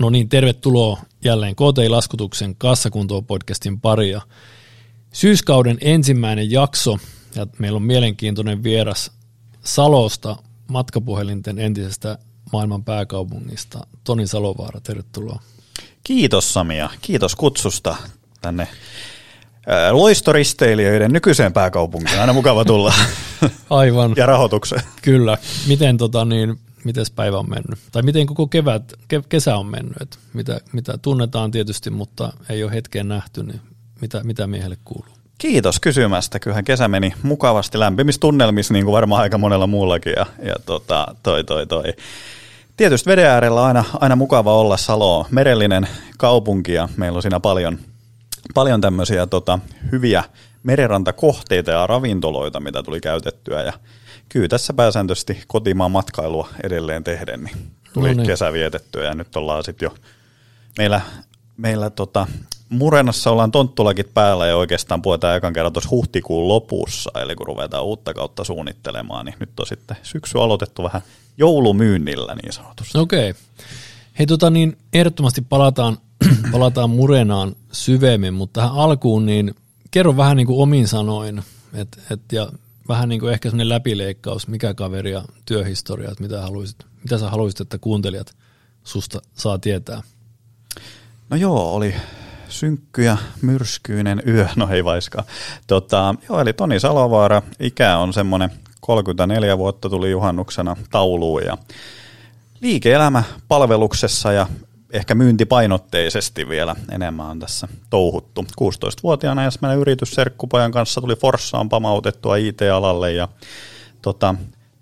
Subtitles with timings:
[0.00, 4.20] No niin, tervetuloa jälleen KTI-laskutuksen kassakuntoon podcastin paria.
[5.12, 6.98] Syyskauden ensimmäinen jakso
[7.34, 9.10] ja meillä on mielenkiintoinen vieras
[9.64, 10.36] Salosta
[10.68, 12.18] matkapuhelinten entisestä
[12.52, 13.86] maailman pääkaupungista.
[14.04, 15.42] Toni Salovaara, tervetuloa.
[16.04, 17.96] Kiitos Samia, kiitos kutsusta
[18.40, 18.68] tänne
[19.90, 22.20] loistoristeilijöiden nykyiseen pääkaupunkiin.
[22.20, 22.94] Aina mukava tulla.
[23.70, 24.14] Aivan.
[24.16, 24.82] ja rahoitukseen.
[25.02, 25.38] Kyllä.
[25.66, 27.78] Miten tota niin, miten päivä on mennyt?
[27.92, 29.96] Tai miten koko kevät, ke, kesä on mennyt?
[30.00, 33.60] Et mitä, mitä tunnetaan tietysti, mutta ei ole hetkeen nähty, niin
[34.00, 35.18] mitä, mitä miehelle kuuluu?
[35.38, 36.38] Kiitos kysymästä.
[36.38, 40.12] Kyllähän kesä meni mukavasti lämpimistunnelmissa, niin kuin varmaan aika monella muullakin.
[40.16, 41.84] Ja, ja tota, toi, toi, toi.
[42.76, 44.76] Tietysti veden äärellä aina, aina mukava olla.
[44.76, 47.78] Salo merellinen kaupunki ja meillä on siinä paljon,
[48.54, 49.58] paljon tämmöisiä tota,
[49.92, 50.24] hyviä
[50.62, 53.62] merenrantakohteita ja ravintoloita, mitä tuli käytettyä.
[53.62, 53.72] Ja
[54.28, 57.56] kyllä tässä pääsääntöisesti kotimaan matkailua edelleen tehden, niin
[57.92, 58.26] tuli no niin.
[58.26, 59.94] kesä vietettyä ja nyt ollaan sitten jo
[60.78, 61.00] meillä,
[61.56, 62.26] meillä tota,
[62.68, 67.84] Murenassa ollaan tonttulakit päällä ja oikeastaan puhutaan ekan kerran tuossa huhtikuun lopussa, eli kun ruvetaan
[67.84, 71.02] uutta kautta suunnittelemaan, niin nyt on sitten syksy aloitettu vähän
[71.38, 72.98] joulumyynnillä niin sanotusti.
[72.98, 73.30] Okei.
[73.30, 73.42] Okay.
[74.18, 75.98] Hei tota niin, ehdottomasti palataan,
[76.52, 79.54] palataan Murenaan syvemmin, mutta tähän alkuun niin
[79.90, 81.42] kerro vähän niin kuin omin sanoin,
[81.74, 82.48] et, et, ja
[82.88, 87.30] vähän niin kuin ehkä sellainen läpileikkaus, mikä kaveri ja työhistoria, että mitä, haluaisit, mitä sä
[87.30, 88.36] haluaisit, että kuuntelijat
[88.84, 90.02] susta saa tietää?
[91.30, 91.94] No joo, oli
[92.48, 95.24] synkky ja myrskyinen yö, no ei vaiskaan.
[95.66, 101.58] Tota, joo, eli Toni Salovaara, ikä on semmoinen 34 vuotta tuli juhannuksena tauluun ja
[102.60, 104.46] liike-elämä palveluksessa ja
[104.92, 108.42] ehkä myyntipainotteisesti vielä enemmän on tässä touhuttu.
[108.60, 113.28] 16-vuotiaana ensimmäinen yritys Serkkupojan kanssa tuli Forssaan pamautettua IT-alalle ja
[114.02, 114.34] tota,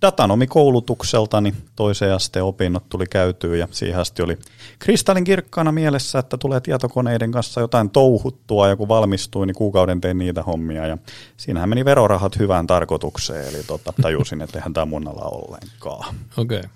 [0.02, 4.38] datanomikoulutukseltani toiseen asteen opinnot tuli käytyä ja siihen asti oli
[4.78, 10.18] kristallin kirkkaana mielessä, että tulee tietokoneiden kanssa jotain touhuttua ja kun valmistuin, niin kuukauden tein
[10.18, 10.98] niitä hommia ja
[11.36, 16.14] siinähän meni verorahat hyvään tarkoitukseen, eli tota, tajusin, että eihän tämä mun ala ollenkaan.
[16.36, 16.58] Okei.
[16.58, 16.70] Okay.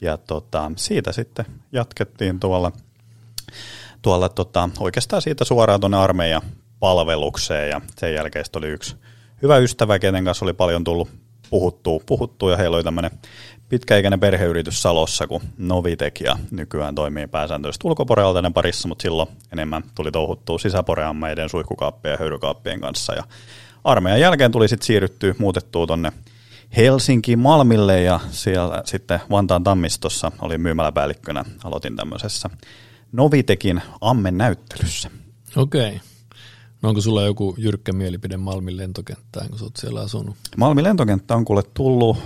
[0.00, 2.72] Ja tota, siitä sitten jatkettiin tuolla,
[4.02, 6.42] tuolla tota, oikeastaan siitä suoraan tuonne armeijan
[6.80, 8.96] palvelukseen ja sen jälkeen oli yksi
[9.42, 11.08] hyvä ystävä, kenen kanssa oli paljon tullut
[11.50, 13.10] puhuttua, puhuttua ja heillä oli tämmöinen
[13.68, 20.12] pitkäikäinen perheyritys Salossa, kun Novitek ja nykyään toimii pääsääntöisesti ulkoporealtainen parissa, mutta silloin enemmän tuli
[20.12, 23.14] touhuttua sisäporeammeiden suihkukaappien ja höyrykaappien kanssa.
[23.14, 23.24] Ja
[23.84, 26.12] armeijan jälkeen tuli sitten siirryttyä, muutettua tonne
[26.76, 31.44] Helsinki Malmille ja siellä sitten Vantaan Tammistossa oli myymäläpäällikkönä.
[31.64, 32.50] Aloitin tämmöisessä
[33.12, 35.10] Novitekin ammen näyttelyssä.
[35.56, 35.88] Okei.
[35.88, 35.98] Okay.
[36.82, 40.36] No onko sulla joku jyrkkä mielipide Malmin lentokenttään, kun sä oot siellä asunut?
[40.56, 42.16] Malmin lentokenttä on kuule tullut,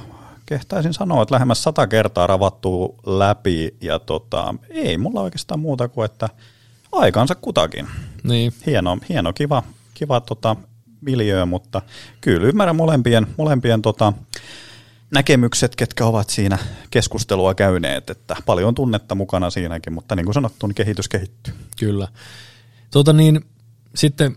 [0.46, 6.04] kehtaisin sanoa, että lähemmäs sata kertaa ravattu läpi ja tota, ei mulla oikeastaan muuta kuin,
[6.04, 6.28] että
[6.92, 7.88] aikaansa kutakin.
[8.22, 8.52] Niin.
[8.66, 9.62] Hieno, hieno kiva,
[9.94, 10.56] kiva tota,
[11.00, 11.82] miljöö, mutta
[12.20, 14.12] kyllä ymmärrän molempien, molempien tota,
[15.10, 16.58] näkemykset, ketkä ovat siinä
[16.90, 21.54] keskustelua käyneet, että paljon tunnetta mukana siinäkin, mutta niin kuin sanottu, niin kehitys kehittyy.
[21.78, 22.08] Kyllä.
[22.90, 23.40] Tota niin,
[23.94, 24.36] sitten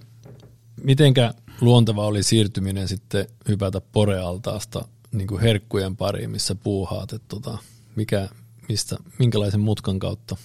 [0.84, 7.58] mitenkä luonteva oli siirtyminen sitten hypätä porealtaasta niin kuin herkkujen pariin, missä puuhaat, että tota,
[7.96, 8.30] mikä,
[8.70, 10.38] mistä, minkälaisen mutkan kautta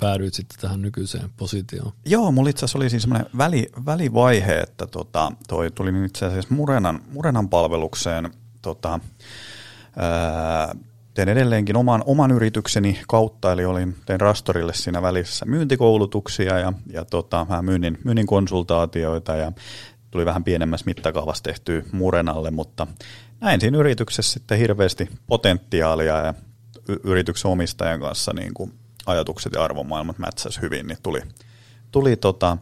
[0.00, 1.92] päädyit sitten tähän nykyiseen positioon?
[2.04, 6.54] Joo, mulla itse asiassa oli siis semmoinen väli, välivaihe, että tota, toi tuli itse asiassa
[6.54, 8.30] Murenan, Murenan palvelukseen
[8.62, 9.00] tota,
[9.96, 10.74] ää,
[11.14, 17.04] teen edelleenkin oman, oman yritykseni kautta, eli olin, tein Rastorille siinä välissä myyntikoulutuksia ja, ja
[17.04, 19.52] tota, myynnin, myynnin konsultaatioita ja
[20.10, 22.86] tuli vähän pienemmässä mittakaavassa tehtyä Murenalle, mutta
[23.40, 26.34] näin siinä yrityksessä sitten hirveästi potentiaalia ja
[27.04, 28.79] yrityksen omistajan kanssa niin kuin
[29.10, 31.20] ajatukset ja arvomaailmat mätsäs hyvin, niin tuli,
[31.92, 32.58] tuli tota,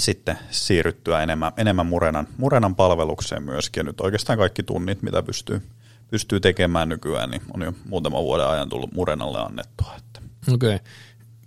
[0.00, 3.80] sitten siirryttyä enemmän, enemmän Murenan, Murenan palvelukseen myöskin.
[3.80, 5.62] Ja nyt oikeastaan kaikki tunnit, mitä pystyy,
[6.10, 9.94] pystyy tekemään nykyään, niin on jo muutama vuoden ajan tullut Murenalle annettua.
[10.52, 10.74] Okei.
[10.74, 10.78] Okay.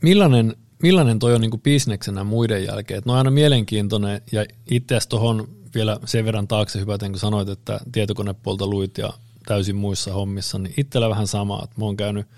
[0.01, 2.97] Millainen, millainen toi on niin bisneksenä muiden jälkeen?
[2.97, 7.19] Et no on aina mielenkiintoinen ja itse asiassa tuohon vielä sen verran taakse hypäten, kun
[7.19, 9.13] sanoit, että tietokonepuolta luit ja
[9.45, 12.27] täysin muissa hommissa, niin itsellä vähän sama, että mä oon käynyt–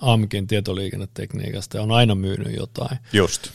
[0.00, 2.98] AMKin tietoliikennetekniikasta ja on aina myynyt jotain.
[3.12, 3.50] Just.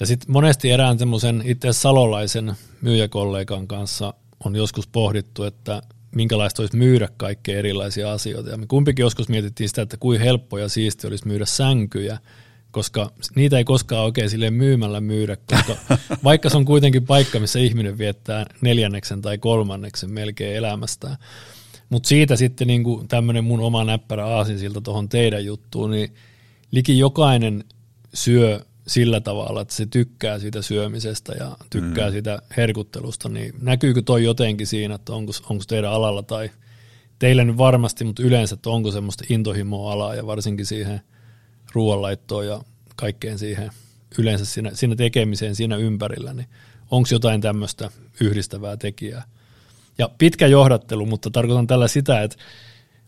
[0.00, 4.14] Ja sitten monesti erään semmoisen itse salolaisen myyjäkollegan kanssa
[4.44, 5.82] on joskus pohdittu, että
[6.14, 8.50] minkälaista olisi myydä kaikkea erilaisia asioita.
[8.50, 12.18] Ja me kumpikin joskus mietittiin sitä, että kuin helppo ja siisti olisi myydä sänkyjä,
[12.70, 15.76] koska niitä ei koskaan oikein sille myymällä myydä, koska
[16.24, 21.16] vaikka se on kuitenkin paikka, missä ihminen viettää neljänneksen tai kolmanneksen melkein elämästään,
[21.88, 26.14] mutta siitä sitten niin tämmöinen mun oma näppärä aasinsilta tuohon teidän juttuun, niin
[26.70, 27.64] liki jokainen
[28.14, 32.12] syö sillä tavalla, että se tykkää siitä syömisestä ja tykkää mm.
[32.12, 36.50] siitä herkuttelusta, niin näkyykö toi jotenkin siinä, että onko, onko teidän alalla tai
[37.18, 41.00] teillä nyt varmasti, mutta yleensä, että onko semmoista intohimoa alaa ja varsinkin siihen
[41.72, 42.60] ruoanlaittoon ja
[42.96, 43.70] kaikkeen siihen
[44.18, 46.48] yleensä siinä, siinä tekemiseen siinä ympärillä, niin
[46.90, 47.90] onko jotain tämmöistä
[48.20, 49.24] yhdistävää tekijää.
[49.98, 52.36] Ja pitkä johdattelu, mutta tarkoitan tällä sitä, että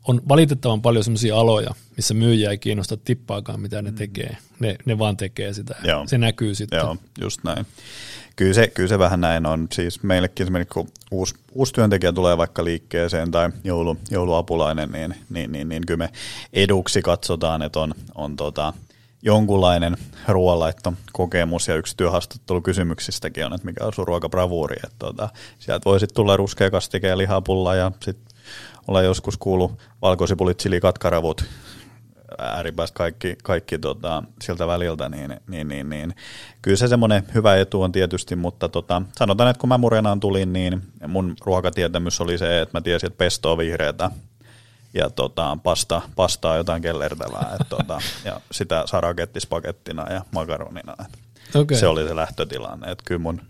[0.08, 3.96] on valitettavan paljon sellaisia aloja, missä myyjiä ei kiinnosta tippaakaan, mitä ne mm.
[3.96, 4.36] tekee.
[4.60, 5.76] Ne, ne vaan tekee sitä.
[5.84, 6.06] Joo.
[6.06, 6.78] Se näkyy sitten.
[6.78, 7.66] Joo, just näin.
[8.36, 9.66] Kyllä se, kyllä se vähän näin on.
[9.72, 15.52] Siis meillekin esimerkiksi kun uusi, uusi työntekijä tulee vaikka liikkeeseen tai joulu, jouluapulainen, niin, niin,
[15.52, 16.10] niin, niin kyllä me
[16.52, 18.72] eduksi katsotaan, että on, on tota,
[19.22, 19.96] jonkunlainen
[21.12, 24.76] kokemus ja yksi työhaastattelu kysymyksistäkin on, että mikä on sun ruokabravuuri.
[24.84, 25.28] Että tota,
[25.58, 28.38] sieltä voi sitten tulla ruskea kastike ja lihapulla ja sitten
[28.88, 29.72] olla joskus kuulu
[30.02, 31.44] valkosipulit, chili, katkaravut,
[32.38, 36.14] ääripäästä kaikki, kaikki tota, siltä väliltä, niin, niin, niin, niin.
[36.62, 40.52] kyllä se semmoinen hyvä etu on tietysti, mutta tota, sanotaan, että kun mä murenaan tulin,
[40.52, 44.10] niin mun ruokatietämys oli se, että mä tiesin, että pesto on vihreätä
[44.94, 50.96] ja tota, pasta, pastaa jotain kellertävää, et, tota, ja sitä sarakettispakettina ja makaronina.
[51.54, 51.76] Okay.
[51.76, 53.40] Se oli se lähtötilanne, että kyllä mun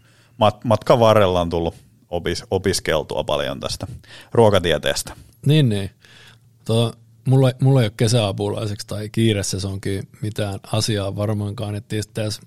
[0.42, 1.74] mat- matkan varrella on tullut
[2.08, 3.86] opis, opiskeltua paljon tästä
[4.32, 5.12] ruokatieteestä.
[5.46, 5.90] Niin, niin.
[6.64, 6.92] Tuo,
[7.24, 12.42] mulla, mulla ei ole kesäapulaiseksi tai kiiresesonkin mitään asiaa varmaankaan, että tässä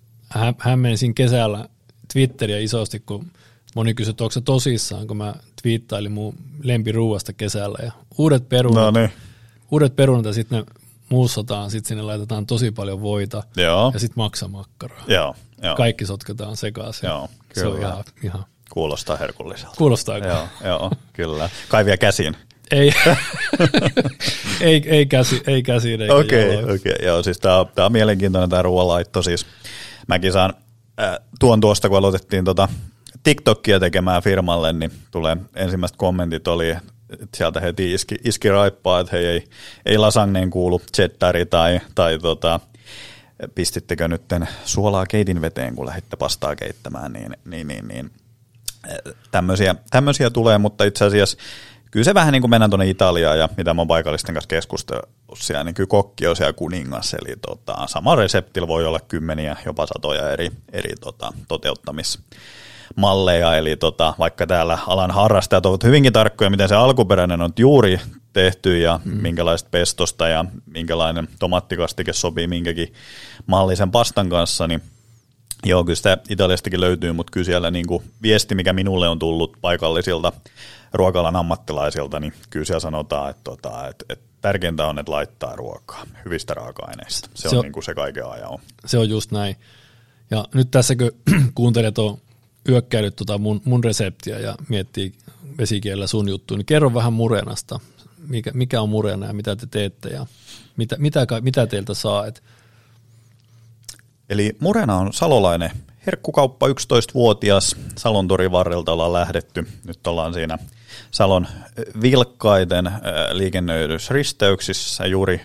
[0.57, 1.69] hämmensin kesällä
[2.13, 3.31] Twitteriä isosti, kun
[3.75, 8.93] moni kysyi, että onko se tosissaan, kun mä twiittailin mun lempiruuasta kesällä ja uudet perunat,
[8.93, 9.11] no niin.
[9.71, 10.65] uudet perunat ja sitten ne
[11.09, 13.91] muussataan, sitten sinne laitetaan tosi paljon voita Joo.
[13.93, 15.03] ja sitten maksamakkaraa.
[15.07, 15.75] Joo, jo.
[15.75, 17.07] Kaikki sotketaan sekaisin.
[17.07, 17.67] Joo, kyllä.
[17.67, 19.75] Se on ihan, ihan Kuulostaa herkulliselta.
[19.77, 21.49] Kuulostaa Joo, joo, kyllä.
[21.69, 22.37] Kaivia käsin.
[22.71, 22.91] Ei,
[24.61, 27.91] ei, ei, käsi, ei käsiin eikä Okei, okay, okay, joo, siis tämä on, tää on
[27.91, 29.23] mielenkiintoinen tämä ruoanlaitto.
[29.23, 29.45] Siis
[30.07, 30.53] mäkin saan
[31.01, 32.67] äh, tuon tuosta, kun aloitettiin tota
[33.23, 36.75] TikTokia tekemään firmalle, niin tulee ensimmäiset kommentit oli,
[37.35, 39.47] sieltä heti iski, iski raippaa, että hei, ei,
[39.85, 42.59] ei lasagneen kuulu cheddari tai, tai tota,
[43.55, 44.21] pistittekö nyt
[44.65, 48.11] suolaa keitin veteen, kun lähditte pastaa keittämään, niin, niin, niin, niin
[49.31, 51.37] tämmöisiä, tämmöisiä tulee, mutta itse asiassa
[51.91, 55.63] kyllä se vähän niin kuin mennään tuonne Italiaan ja mitä mä paikallisten kanssa keskustellut siellä,
[55.63, 60.31] niin kyllä kokki on siellä kuningas, eli tota, sama reseptillä voi olla kymmeniä, jopa satoja
[60.31, 61.33] eri, eri tota,
[62.95, 67.99] toteuttamismalleja, eli tota, vaikka täällä alan harrastajat ovat hyvinkin tarkkoja, miten se alkuperäinen on juuri
[68.33, 69.21] tehty ja mm.
[69.21, 72.93] minkälaista pestosta ja minkälainen tomattikastike sopii minkäkin
[73.45, 74.81] mallisen pastan kanssa, niin
[75.65, 79.57] Joo, kyllä sitä Italiastakin löytyy, mutta kyllä siellä niin kuin viesti, mikä minulle on tullut
[79.61, 80.33] paikallisilta
[80.93, 86.05] ruokalan ammattilaisilta, niin kyllä siellä sanotaan, että, tota, että, että tärkeintä on, että laittaa ruokaa
[86.25, 87.29] hyvistä raaka-aineista.
[87.33, 88.59] Se, se on, on niin kuin se kaiken ajan.
[88.85, 89.55] Se on just näin.
[90.31, 91.11] Ja nyt tässä kun
[91.55, 92.17] kuuntelet on
[92.69, 95.13] yökkäilyt tota mun, mun reseptiä ja miettii
[95.57, 97.79] vesikielellä sun juttu, niin kerro vähän murenasta.
[98.27, 100.25] Mikä, mikä on murena ja mitä te teette ja
[100.77, 102.25] mitä, mitä, mitä teiltä saa.
[102.27, 102.43] Et
[104.31, 105.71] Eli Murena on salolainen
[106.05, 107.75] herkkukauppa, 11-vuotias.
[107.97, 109.67] Salon varrelta ollaan lähdetty.
[109.85, 110.57] Nyt ollaan siinä
[111.11, 111.47] Salon
[112.01, 112.91] vilkkaiden
[113.31, 115.05] liikennöidysristeyksissä.
[115.05, 115.41] Juuri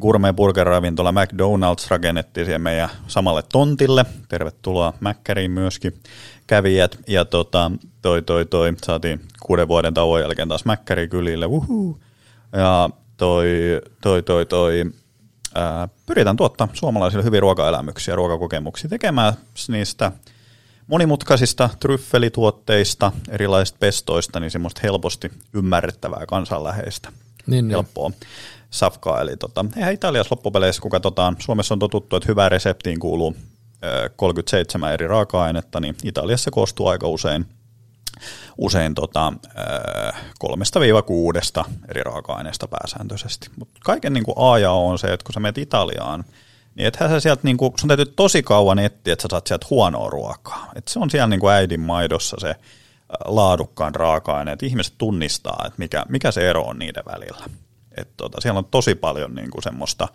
[0.00, 4.04] gourmet burger-ravintola McDonald's rakennettiin siihen meidän samalle tontille.
[4.28, 6.00] Tervetuloa Mäkkäriin myöskin
[6.46, 6.98] kävijät.
[7.06, 7.70] Ja tota,
[8.02, 11.46] toi, toi, toi, saatiin kuuden vuoden tauon jälkeen taas Mäkkäri kylille.
[11.46, 12.00] Uhuh.
[12.52, 13.48] Ja toi,
[14.00, 14.84] toi, toi, toi,
[16.06, 19.34] pyritään tuottaa suomalaisille hyviä ruokaelämyksiä ja ruokakokemuksia tekemään
[19.68, 20.12] niistä
[20.86, 27.08] monimutkaisista tryffelituotteista, erilaisista pestoista, niin semmoista helposti ymmärrettävää kansanläheistä,
[27.46, 27.86] niin, niin.
[28.74, 29.20] Safkaa.
[29.20, 33.36] Eli tota, eihän Italiassa loppupeleissä, kun katsotaan, Suomessa on totuttu, että hyvään reseptiin kuuluu
[34.16, 37.46] 37 eri raaka-ainetta, niin Italiassa koostuu aika usein
[38.58, 39.32] usein tota,
[40.38, 43.50] kolmesta viiva kuudesta eri raaka-aineesta pääsääntöisesti.
[43.58, 46.24] Mutta kaiken niin kuin A ja O on se, että kun sä menet Italiaan,
[46.74, 49.66] niin ethän sä sieltä, niin kuin, sun täytyy tosi kauan etsiä, että sä saat sieltä
[49.70, 50.70] huonoa ruokaa.
[50.74, 52.54] Et se on siellä niin kuin äidin maidossa se
[53.24, 57.44] laadukkaan raaka-aine, että ihmiset tunnistaa, että mikä, mikä se ero on niiden välillä.
[57.96, 60.08] Et tota, siellä on tosi paljon niin kuin semmoista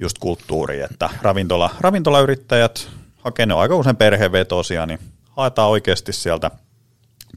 [0.00, 4.98] just kulttuuria, että ravintola, ravintolayrittäjät hakee ne aika usein perhevetosia, niin
[5.30, 6.50] haetaan oikeasti sieltä–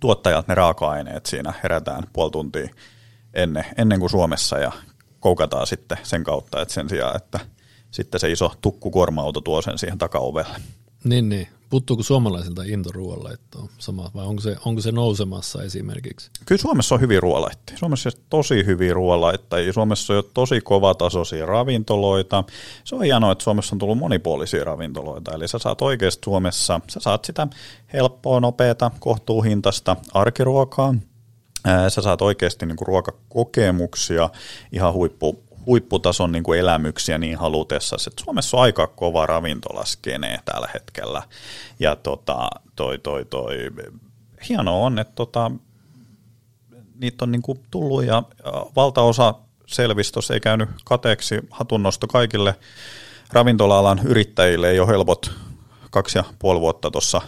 [0.02, 2.70] tuottajat ne raaka-aineet siinä herätään puoli tuntia
[3.34, 4.72] ennen, ennen kuin Suomessa ja
[5.20, 7.40] koukataan sitten sen kautta, että sen sijaan, että
[7.92, 10.56] sitten se iso tukkukuorma-auto tuo sen siihen takaovelle.
[11.04, 11.48] Niin, niin.
[11.72, 16.32] Puuttuuko suomalaisilta into ruoanlaittoon sama, vai onko se, onko se nousemassa esimerkiksi?
[16.46, 17.78] Kyllä Suomessa on hyviä ruoanlaittajia.
[17.78, 19.74] Suomessa on tosi hyviä ruoanlaittajia.
[19.74, 22.44] Suomessa on jo tosi kovatasoisia ravintoloita.
[22.84, 25.32] Se on hienoa, että Suomessa on tullut monipuolisia ravintoloita.
[25.36, 27.48] Eli sä saat oikeasti Suomessa, sä saat sitä
[27.94, 30.96] helppoa, nopeata, kohtuuhintasta arkiruokaa.
[31.90, 34.30] Sä saat oikeasti niin kuin ruokakokemuksia,
[34.72, 37.96] ihan huippu, huipputason niin kuin elämyksiä niin halutessa.
[38.08, 41.22] että Suomessa on aika kova ravintolaskene tällä hetkellä.
[41.80, 43.58] Ja tota, toi, toi, toi,
[44.50, 45.52] hienoa on, että tota,
[46.96, 48.24] niitä on niin kuin tullut ja
[48.76, 49.34] valtaosa
[49.68, 52.56] selvistössä ei käynyt kateeksi hatunnosto kaikille
[53.34, 55.32] ravintola-alan yrittäjille ei ole helpot
[55.92, 57.22] kaksi ja puoli vuotta tuossa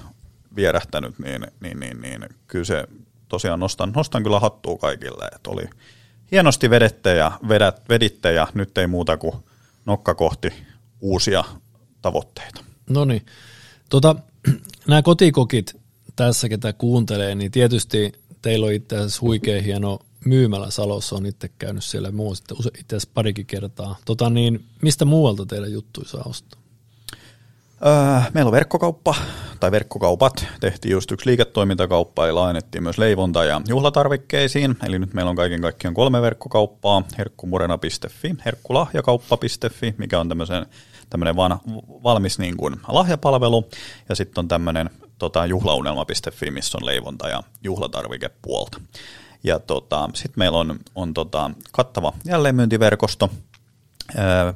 [0.55, 2.87] vierähtänyt, niin, niin, niin, niin kyllä se
[3.29, 5.69] tosiaan nostan, nostan kyllä hattua kaikille, että oli,
[6.33, 9.35] hienosti vedette ja vedät, veditte ja nyt ei muuta kuin
[9.85, 10.53] nokka kohti
[11.01, 11.43] uusia
[12.01, 12.63] tavoitteita.
[12.89, 13.25] No niin.
[13.89, 14.15] Tota,
[14.87, 15.75] nämä kotikokit
[16.15, 21.49] tässä, ketä kuuntelee, niin tietysti teillä on itse asiassa huikea hieno myymälä Salossa, on itse
[21.59, 22.33] käynyt siellä muu
[22.79, 23.95] itse asiassa parikin kertaa.
[24.05, 26.62] Tota niin, mistä muualta teidän juttuja saa ostaa?
[27.85, 29.15] Öö, meillä on verkkokauppa,
[29.59, 30.45] tai verkkokaupat.
[30.59, 34.77] Tehtiin just yksi liiketoimintakauppa, ja lainettiin myös leivonta- ja juhlatarvikkeisiin.
[34.83, 37.03] Eli nyt meillä on kaiken kaikkiaan kolme verkkokauppaa.
[37.17, 40.65] Herkkumurena.fi, herkkulahjakauppa.fi, mikä on tämmöisen,
[41.09, 41.59] tämmöinen van,
[42.03, 43.69] valmis niin kuin lahjapalvelu.
[44.09, 48.81] Ja sitten on tämmöinen tota, juhlaunelma.fi, missä on leivonta- ja juhlatarvikepuolta.
[49.43, 53.29] Ja tota, sitten meillä on, on tota, kattava jälleenmyyntiverkosto,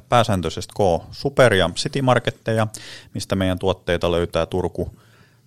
[0.08, 2.66] pääsääntöisesti K Super- ja City Marketteja,
[3.14, 4.98] mistä meidän tuotteita löytää Turku,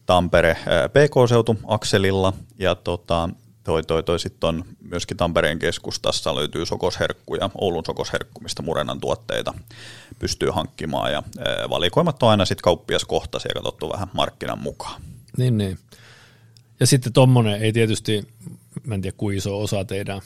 [0.06, 0.58] Tampere,
[0.90, 3.30] PK-seutu akselilla ja tota,
[3.64, 9.00] toi, toi, toi sitten on myöskin Tampereen keskustassa löytyy sokosherkku ja Oulun sokosherkku, mistä Murenan
[9.00, 9.54] tuotteita
[10.20, 11.24] pystyy hankkimaan ja
[11.70, 15.02] valikoimat on aina sitten kauppiaskohtaisia katsottu vähän markkinan mukaan.
[15.38, 15.80] Niin, niin.
[16.80, 18.28] Ja sitten tuommoinen ei tietysti,
[18.84, 20.22] mä en tiedä kuinka iso osa teidän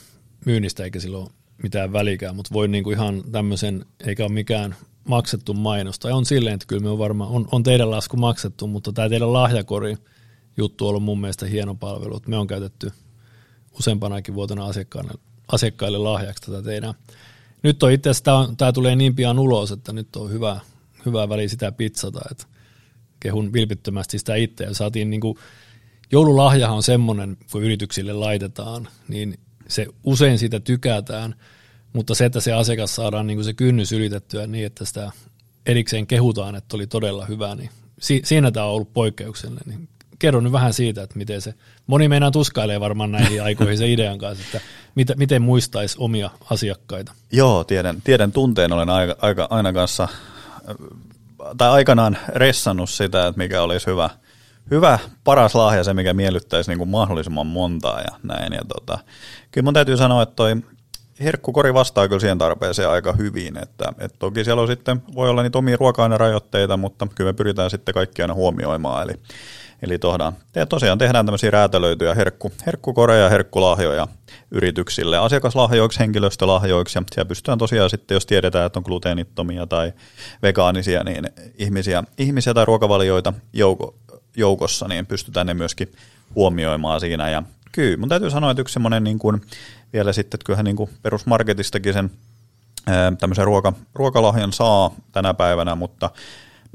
[0.45, 1.29] myynnistä eikä silloin
[1.63, 4.75] mitään välikään, mutta voi niinku ihan tämmöisen, eikä ole mikään
[5.07, 5.99] maksettu mainos.
[5.99, 9.09] Tai on silleen, että kyllä me on varmaan, on, on teidän lasku maksettu, mutta tämä
[9.09, 9.95] teidän lahjakori
[10.57, 12.21] juttu on ollut mun mielestä hieno palvelu.
[12.27, 12.91] Me on käytetty
[13.79, 15.13] useampanakin vuotena asiakkaille,
[15.51, 16.93] asiakkaille lahjaksi tätä teidän.
[17.63, 20.59] Nyt on itse asiassa, tämä tulee niin pian ulos, että nyt on hyvä,
[21.05, 22.45] hyvä väli sitä pizzata, että
[23.19, 24.63] kehun vilpittömästi sitä itse.
[24.63, 25.37] Ja saatiin niin kuin,
[26.11, 31.35] joululahjahan on semmoinen, kun yrityksille laitetaan, niin se usein siitä tykätään,
[31.93, 35.11] mutta se, että se asiakas saadaan niin kuin se kynnys ylitettyä niin, että sitä
[35.65, 37.69] erikseen kehutaan, että oli todella hyvä, niin
[37.99, 39.63] si- siinä tämä on ollut poikkeuksellinen.
[39.65, 41.53] Niin kerro nyt vähän siitä, että miten se,
[41.87, 47.13] moni meinaa tuskailee varmaan näihin aikoihin se idean kanssa, että mit, miten muistaisi omia asiakkaita.
[47.31, 50.07] Joo, tiedän, tiedän tunteen, olen aika, aika, aina kanssa,
[51.57, 54.09] tai aikanaan ressannut sitä, että mikä olisi hyvä–
[54.71, 58.53] hyvä, paras lahja, se mikä miellyttäisi niin kuin mahdollisimman montaa ja näin.
[58.53, 58.99] Ja tota,
[59.51, 60.55] kyllä mun täytyy sanoa, että toi
[61.19, 65.43] herkkukori vastaa kyllä siihen tarpeeseen aika hyvin, että, että toki siellä on sitten, voi olla
[65.43, 69.13] niitä omia ruoka-ainerajoitteita, mutta kyllä me pyritään sitten kaikki aina huomioimaan, eli,
[69.81, 74.07] eli tohdaan, te, tosiaan tehdään tämmöisiä räätälöityjä herkku, herkkukoreja ja herkkulahjoja
[74.51, 79.93] yrityksille, asiakaslahjoiksi, henkilöstölahjoiksi, ja siellä pystytään tosiaan sitten, jos tiedetään, että on gluteenittomia tai
[80.41, 81.25] vegaanisia, niin
[81.57, 83.95] ihmisiä, ihmisiä tai ruokavalioita jouko,
[84.35, 85.91] joukossa, niin pystytään ne myöskin
[86.35, 87.29] huomioimaan siinä.
[87.29, 89.41] Ja kyllä, mun täytyy sanoa, että yksi semmoinen niin kuin,
[89.93, 92.11] vielä sitten, että kyllähän niin kuin perusmarketistakin sen
[93.19, 96.09] tämmöisen ruoka, ruokalahjan saa tänä päivänä, mutta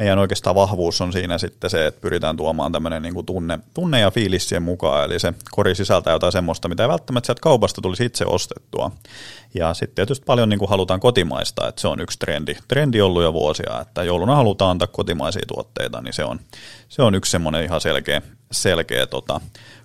[0.01, 4.11] meidän oikeastaan vahvuus on siinä sitten se, että pyritään tuomaan tämmöinen niin tunne, tunne ja
[4.11, 8.25] fiilissien mukaan, eli se kori sisältää jotain semmoista, mitä ei välttämättä sieltä kaupasta tulisi itse
[8.27, 8.91] ostettua.
[9.55, 13.23] Ja sitten tietysti paljon niin kuin halutaan kotimaista, että se on yksi trendi, trendi ollut
[13.23, 16.41] jo vuosia, että jouluna halutaan antaa kotimaisia tuotteita, niin se on,
[16.89, 19.41] se on yksi semmoinen ihan selkeä, selkeä tota,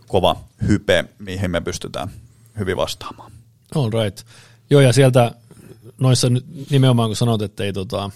[0.07, 0.36] kova
[0.67, 2.10] hype, mihin me pystytään
[2.60, 3.31] hyvin vastaamaan.
[3.75, 4.25] All right.
[4.69, 5.31] Joo, ja sieltä
[6.00, 6.27] noissa
[6.69, 8.10] nimenomaan kun sanot, että ei tota,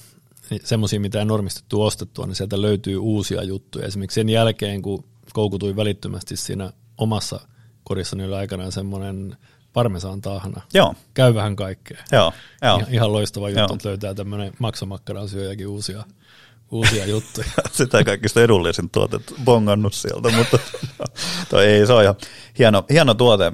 [0.64, 3.88] semmoisia, mitä ei normistettu ostettua, niin sieltä löytyy uusia juttuja.
[3.88, 5.04] Esimerkiksi sen jälkeen, kun
[5.34, 7.40] koukutuin välittömästi siinä omassa
[7.84, 9.38] kodissani oli aikanaan semmoinen
[9.74, 10.62] parmesan tahna.
[10.74, 10.94] Joo.
[11.14, 12.04] Käy vähän kaikkea.
[12.12, 12.78] Joo, joo.
[12.78, 16.04] Ihan, ihan loistava juttu, että löytää tämmöinen maksamakkaran syöjäkin uusia,
[16.72, 17.48] uusia juttuja.
[17.72, 20.60] Sitä kaikista edullisin tuote bongannut sieltä, mutta
[21.50, 22.16] toi ei, se on ihan
[22.60, 23.52] hieno, hieno tuote.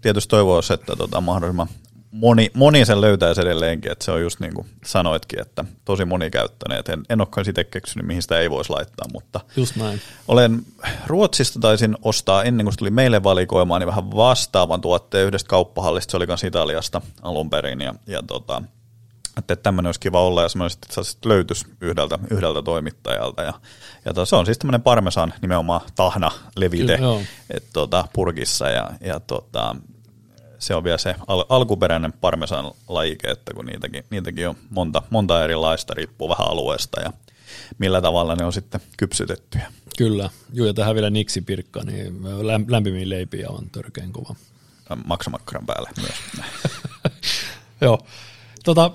[0.00, 1.68] Tietysti toivoisi, että tota, mahdollisimman
[2.12, 6.78] moni, moni sen löytäisi edelleenkin, että se on just niin kuin sanoitkin, että tosi monikäyttöinen,
[6.78, 10.00] että en, en olekaan sitten keksinyt, mihin sitä ei voisi laittaa, mutta just näin.
[10.28, 10.62] olen
[11.06, 16.10] Ruotsista taisin ostaa ennen kuin se tuli meille valikoimaan, niin vähän vastaavan tuotteen yhdestä kauppahallista,
[16.10, 18.62] se oli myös Italiasta alun perin, ja, ja tota,
[19.38, 23.42] että tämmöinen olisi kiva olla ja semmoinen, että se löytyisi yhdeltä, yhdeltä toimittajalta.
[23.42, 23.52] Ja,
[24.04, 26.98] ja to, se on siis tämmöinen parmesan nimenomaan tahna levite
[27.50, 29.76] et, tota, purkissa ja, ja tota,
[30.62, 35.44] se on vielä se al- alkuperäinen parmesan lajike, että kun niitäkin, niitäkin on monta, monta
[35.44, 37.12] erilaista, riippuu vähän alueesta ja
[37.78, 39.72] millä tavalla ne on sitten kypsytettyjä.
[39.98, 42.22] Kyllä, Joo, ja tähän vielä niksipirkka, niin
[42.68, 44.34] lämpimiin leipiä on törkeän kova.
[45.04, 46.44] Maksamakkaran päälle myös.
[47.80, 48.06] Joo.
[48.64, 48.90] Tota,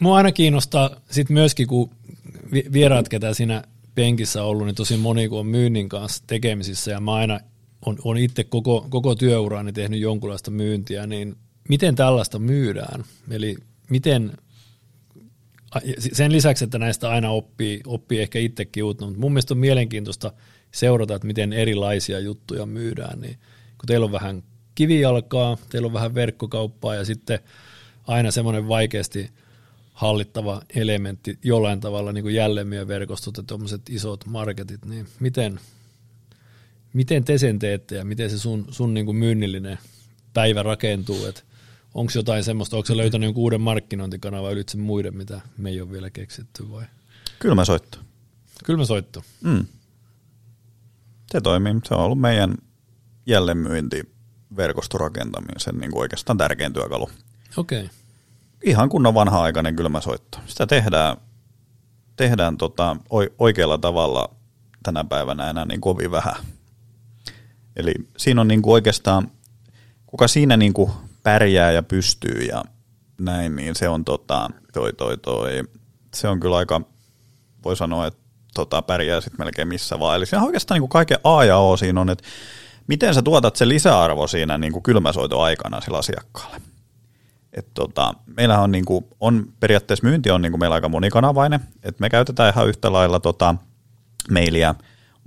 [0.00, 1.90] mua aina kiinnostaa sit myöskin, kun
[2.72, 3.62] vieraat, ketä siinä
[3.94, 7.40] penkissä ollut, niin tosi moni, kun on myynnin kanssa tekemisissä, ja mä aina
[7.86, 11.36] on, on itse koko, koko työuraani tehnyt jonkunlaista myyntiä, niin
[11.68, 13.04] miten tällaista myydään?
[13.30, 13.56] Eli
[13.90, 14.32] miten,
[16.12, 20.32] sen lisäksi, että näistä aina oppii, oppii ehkä itsekin uutta, mutta mun mielestä on mielenkiintoista
[20.72, 23.38] seurata, että miten erilaisia juttuja myydään, niin
[23.78, 24.42] kun teillä on vähän
[24.74, 27.38] kivijalkaa, teillä on vähän verkkokauppaa ja sitten
[28.06, 29.30] aina semmoinen vaikeasti
[29.92, 35.60] hallittava elementti jollain tavalla, niin kuin jälleenmyöverkostot ja tuommoiset isot marketit, niin miten,
[36.96, 39.78] miten te sen teette ja miten se sun, sun niin kuin myynnillinen
[40.34, 41.42] päivä rakentuu, että
[41.94, 45.90] onko jotain semmoista, onko se löytänyt jonkun uuden markkinointikanavan ylitse muiden, mitä me ei ole
[45.90, 46.84] vielä keksitty vai?
[47.38, 47.98] Kylmä soitto.
[48.64, 49.22] Kylmä soitto.
[49.40, 49.66] Mm.
[51.30, 51.74] Se toimii.
[51.84, 52.54] Se on ollut meidän
[53.26, 54.02] jälleenmyynti
[54.56, 57.10] verkostorakentamisen niin kuin oikeastaan tärkein työkalu.
[57.56, 57.84] Okei.
[57.84, 57.96] Okay.
[58.64, 60.38] Ihan kunnon vanha-aikainen kylmäsoitto.
[60.46, 61.16] Sitä tehdään,
[62.16, 62.96] tehdään tota,
[63.38, 64.34] oikealla tavalla
[64.82, 66.55] tänä päivänä enää niin kovin vähän.
[67.76, 69.30] Eli siinä on niin kuin oikeastaan,
[70.06, 70.90] kuka siinä niin kuin
[71.22, 72.64] pärjää ja pystyy ja
[73.20, 75.62] näin, niin se on tota, toi, toi, toi,
[76.14, 76.80] se on kyllä aika,
[77.64, 78.20] voi sanoa, että
[78.54, 80.16] tota, pärjää sitten melkein missä vaan.
[80.16, 82.24] Eli on oikeastaan niin kuin kaiken A ja O siinä on, että
[82.86, 86.60] miten sä tuotat se lisäarvo siinä niin kuin kylmäsoito aikana sillä asiakkaalle.
[87.52, 91.60] Et tota, meillä on, niin kuin, on periaatteessa myynti on niin kuin meillä aika monikanavainen,
[91.82, 93.54] että me käytetään ihan yhtä lailla tota,
[94.30, 94.74] mailia,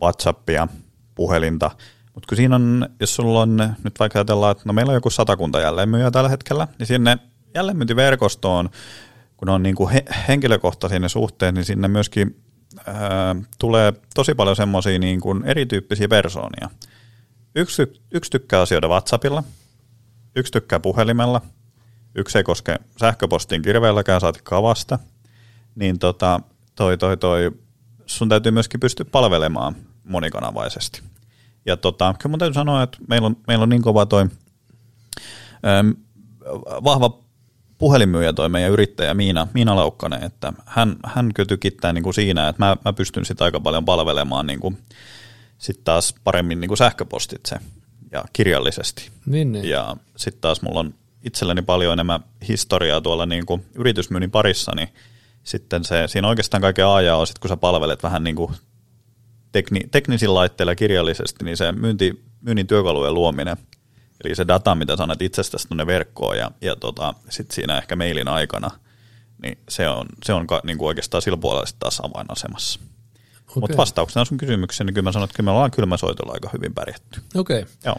[0.02, 0.68] Whatsappia,
[1.16, 1.72] puhelinta,
[2.14, 5.10] mutta kun siinä on, jos sulla on, nyt vaikka ajatellaan, että no meillä on joku
[5.10, 7.18] satakunta jälleenmyyjä tällä hetkellä, niin sinne
[7.56, 8.70] jälleenmyyntiverkostoon,
[9.38, 12.44] kun on niin kuin he, henkilökohtaisia ne suhteet, niin sinne myöskin
[12.86, 16.70] ää, tulee tosi paljon semmoisia niin kuin erityyppisiä persoonia.
[17.56, 19.44] Yksi, yksi tykkää asioida WhatsAppilla,
[20.36, 21.42] yksi tykkää puhelimella,
[22.16, 25.00] yksi ei koske sähköpostin kirveelläkään saati kavasta,
[25.76, 26.42] niin tota,
[26.76, 27.52] toi, toi, toi,
[28.06, 31.02] sun täytyy myöskin pystyä palvelemaan monikanavaisesti.
[31.70, 35.96] Ja tota, kyllä mun täytyy sanoa, että meillä on, meillä on niin kova toi äm,
[36.84, 37.20] vahva
[37.78, 42.50] puhelinmyyjä toi meidän yrittäjä Miina, Miina Laukkanen, että hän, hän kyllä tykittää niin kuin siinä,
[42.50, 44.78] että mä, mä pystyn sitä aika paljon palvelemaan niin kuin,
[45.58, 47.56] sit taas paremmin niin kuin sähköpostitse
[48.12, 49.10] ja kirjallisesti.
[49.26, 49.70] Niin, niin.
[49.70, 54.90] Ja sitten taas mulla on itselläni paljon enemmän historiaa tuolla niin kuin yritysmyynnin parissa, niin
[55.44, 58.52] sitten se, siinä oikeastaan kaiken A ja O, sit kun sä palvelet vähän niin kuin
[59.52, 63.58] tekni, teknisillä laitteilla kirjallisesti, niin se myynti, myynnin työkalujen luominen,
[64.24, 67.96] eli se data, mitä sä annat itsestäsi tuonne verkkoon ja, ja tota, sitten siinä ehkä
[67.96, 68.72] mailin aikana,
[69.44, 72.80] niin se on, se on niin kuin oikeastaan sillä puolella taas avainasemassa.
[73.50, 73.62] Okay.
[73.62, 76.74] Mutta vastauksena sun kysymykseen, niin kyllä mä sanon, että kyllä me ollaan kylmäsoitolla aika hyvin
[76.74, 77.22] pärjätty.
[77.36, 77.62] Okei.
[77.62, 77.74] Okay.
[77.86, 77.96] Joo.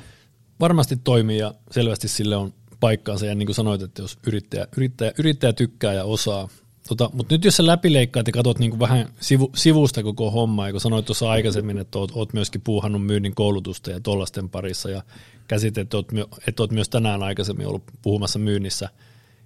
[0.60, 5.12] Varmasti toimii ja selvästi sille on paikkaansa ja niin kuin sanoit, että jos yrittäjä, yrittäjä,
[5.18, 6.48] yrittäjä tykkää ja osaa,
[6.96, 10.72] tota, mutta nyt jos sä läpileikkaat ja katsot niin vähän sivu, sivusta koko hommaa, ja
[10.72, 15.02] kun sanoit tuossa aikaisemmin, että oot, oot myöskin puuhannut myynnin koulutusta ja tollasten parissa ja
[15.48, 16.08] käsit, että oot,
[16.48, 18.88] että oot myös tänään aikaisemmin ollut puhumassa myynnissä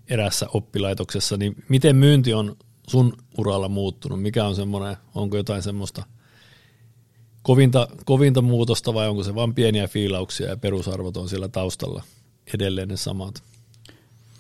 [0.09, 2.57] erässä oppilaitoksessa, niin miten myynti on
[2.89, 4.23] sun uralla muuttunut?
[4.23, 6.03] Mikä on semmoinen, onko jotain semmoista
[7.43, 12.03] kovinta, kovinta muutosta vai onko se vain pieniä fiilauksia ja perusarvot on siellä taustalla
[12.55, 13.54] edelleen ne samat?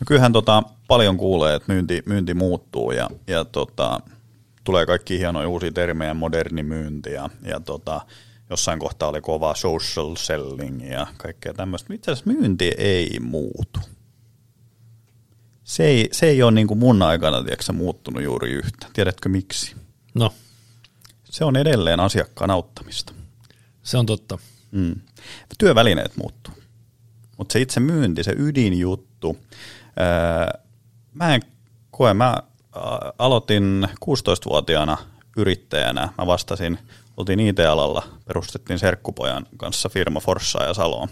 [0.00, 4.00] No kyllähän tota, paljon kuulee, että myynti, myynti muuttuu ja, ja tota,
[4.64, 8.00] tulee kaikki hienoja uusia termejä, moderni myynti ja, ja tota,
[8.50, 11.94] jossain kohtaa oli kova social selling ja kaikkea tämmöistä.
[11.94, 13.80] Itse asiassa myynti ei muutu
[15.64, 18.86] se ei, se ei ole niin kuin mun aikana tiedätkö, muuttunut juuri yhtä.
[18.92, 19.74] Tiedätkö miksi?
[20.14, 20.34] No.
[21.24, 23.12] Se on edelleen asiakkaan auttamista.
[23.82, 24.38] Se on totta.
[24.70, 24.94] Mm.
[25.58, 26.54] Työvälineet muuttuu.
[27.36, 29.38] Mutta se itse myynti, se ydinjuttu,
[31.14, 31.42] mä en
[31.90, 32.36] koe, mä
[33.18, 34.96] aloitin 16-vuotiaana
[35.36, 36.78] yrittäjänä, mä vastasin,
[37.16, 41.08] oltiin IT-alalla, perustettiin serkkupojan kanssa firma Forssa ja Saloon.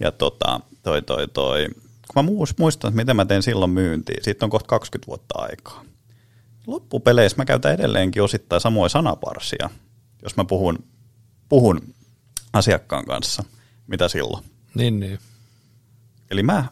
[0.00, 1.66] Ja tota, toi, toi, toi,
[2.14, 5.84] kun mä muistan, että miten mä teen silloin myyntiä, siitä on kohta 20 vuotta aikaa.
[6.66, 9.70] Loppupeleissä mä käytän edelleenkin osittain samoja sanaparsia,
[10.22, 10.84] jos mä puhun,
[11.48, 11.94] puhun
[12.52, 13.44] asiakkaan kanssa,
[13.86, 14.44] mitä silloin.
[14.74, 15.18] Niin, niin.
[16.30, 16.64] Eli mä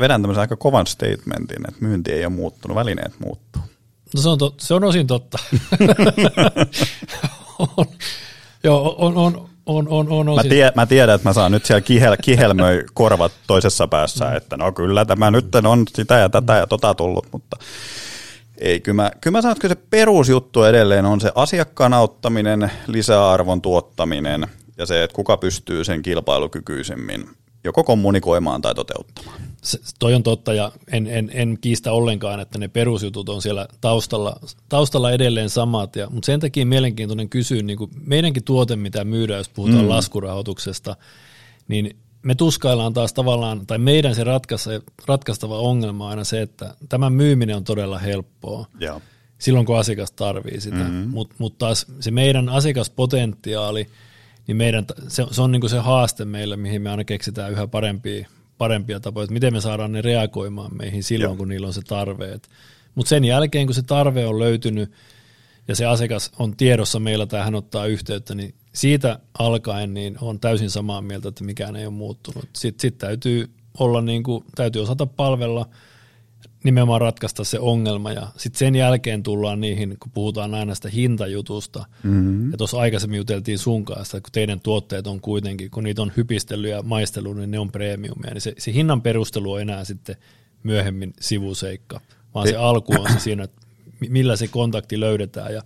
[0.00, 3.62] vedän tämmöisen aika kovan statementin, että myynti ei ole muuttunut, välineet muuttuu.
[4.14, 5.38] No se on, to, se on osin totta.
[7.76, 7.86] on,
[8.64, 11.80] joo, on, on, on, on, on mä, tie, mä tiedän, että mä saan nyt siellä
[11.80, 14.36] kihel, kihelmöi korvat toisessa päässä, mm.
[14.36, 17.56] että no kyllä tämä nyt on sitä ja tätä ja tota tullut, mutta
[18.58, 23.62] ei, kyllä mä, kyllä mä sanon, että se perusjuttu edelleen on se asiakkaan auttaminen, lisäarvon
[23.62, 24.46] tuottaminen
[24.78, 27.28] ja se, että kuka pystyy sen kilpailukykyisemmin
[27.64, 29.40] joko kommunikoimaan tai toteuttamaan.
[29.64, 33.68] Se, toi on totta ja en, en, en kiistä ollenkaan, että ne perusjutut on siellä
[33.80, 39.04] taustalla, taustalla edelleen samat, ja, mutta sen takia mielenkiintoinen kysyä, niin kuin meidänkin tuote, mitä
[39.04, 39.88] myydään, jos puhutaan mm.
[39.88, 40.96] laskurahoituksesta,
[41.68, 44.24] niin me tuskaillaan taas tavallaan, tai meidän se
[45.06, 48.66] ratkaistava ongelma on aina se, että tämän myyminen on todella helppoa.
[48.82, 49.02] Yeah.
[49.38, 51.10] Silloin kun asiakas tarvii sitä, mm-hmm.
[51.10, 53.86] mutta mut taas se meidän asiakaspotentiaali,
[54.46, 58.26] niin meidän, se, se on niin se haaste meille, mihin me aina keksitään yhä parempia,
[58.58, 61.36] parempia tapoja, että miten me saadaan ne reagoimaan meihin silloin, Joo.
[61.36, 62.38] kun niillä on se tarve.
[62.94, 64.92] Mutta sen jälkeen, kun se tarve on löytynyt
[65.68, 70.40] ja se asiakas on tiedossa meillä tai hän ottaa yhteyttä, niin siitä alkaen niin on
[70.40, 72.48] täysin samaa mieltä, että mikään ei ole muuttunut.
[72.52, 75.66] Sitten sit täytyy olla niin kuin, täytyy osata palvella,
[76.64, 81.84] nimenomaan ratkaista se ongelma ja sitten sen jälkeen tullaan niihin, kun puhutaan aina sitä hintajutusta.
[82.02, 82.50] Mm-hmm.
[82.50, 86.12] Ja tuossa aikaisemmin juteltiin sun kanssa, että kun teidän tuotteet on kuitenkin, kun niitä on
[86.16, 90.16] hypistellyt ja maistellut, niin ne on premiumia, niin se, se hinnan perustelu on enää sitten
[90.62, 92.00] myöhemmin sivuseikka,
[92.34, 93.60] vaan se alku on se siinä, että
[94.08, 95.62] millä se kontakti löydetään ja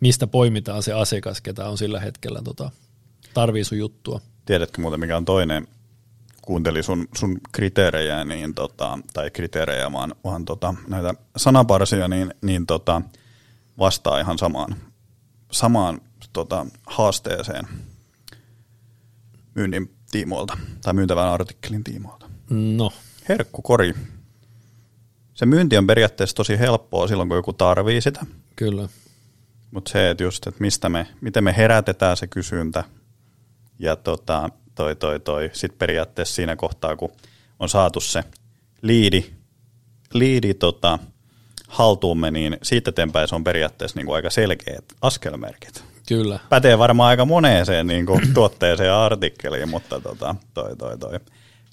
[0.00, 2.70] mistä poimitaan se asiakas, ketä on sillä hetkellä tota,
[3.34, 4.20] tarvii sun juttua.
[4.44, 5.68] Tiedätkö muuten, mikä on toinen,
[6.48, 12.66] kuunteli sun, sun kriteerejä, niin tota, tai kriteerejä, vaan, vaan tota, näitä sanaparsia, niin, niin
[12.66, 13.02] tota,
[13.78, 14.76] vastaa ihan samaan,
[15.52, 16.00] samaan
[16.32, 17.68] tota, haasteeseen
[19.54, 22.30] myynnin tiimoilta tai myyntävän artikkelin tiimoilta.
[22.50, 22.92] No.
[23.28, 23.94] Herkkukori.
[25.34, 28.26] Se myynti on periaatteessa tosi helppoa silloin, kun joku tarvii sitä.
[28.56, 28.88] Kyllä.
[29.70, 32.84] Mutta se, että just, että mistä me, miten me herätetään se kysyntä
[33.78, 35.50] ja tota, toi, toi, toi.
[35.52, 37.12] Sitten periaatteessa siinä kohtaa, kun
[37.58, 38.24] on saatu se
[38.82, 39.24] liidi,
[40.12, 40.98] liidi tota,
[41.68, 45.84] haltuumme, niin siitä eteenpäin se on periaatteessa niin kuin aika selkeät askelmerkit.
[46.08, 46.38] Kyllä.
[46.48, 51.20] Pätee varmaan aika moneeseen niin kuin tuotteeseen ja artikkeliin, mutta tota, toi, toi, toi.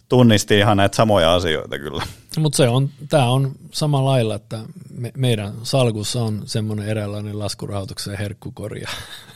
[0.09, 2.03] tunnisti ihan näitä samoja asioita kyllä.
[2.37, 4.59] Mutta se on, tämä on sama lailla, että
[4.97, 8.89] me, meidän salkussa on semmoinen eräänlainen laskurahoituksen herkkukorja.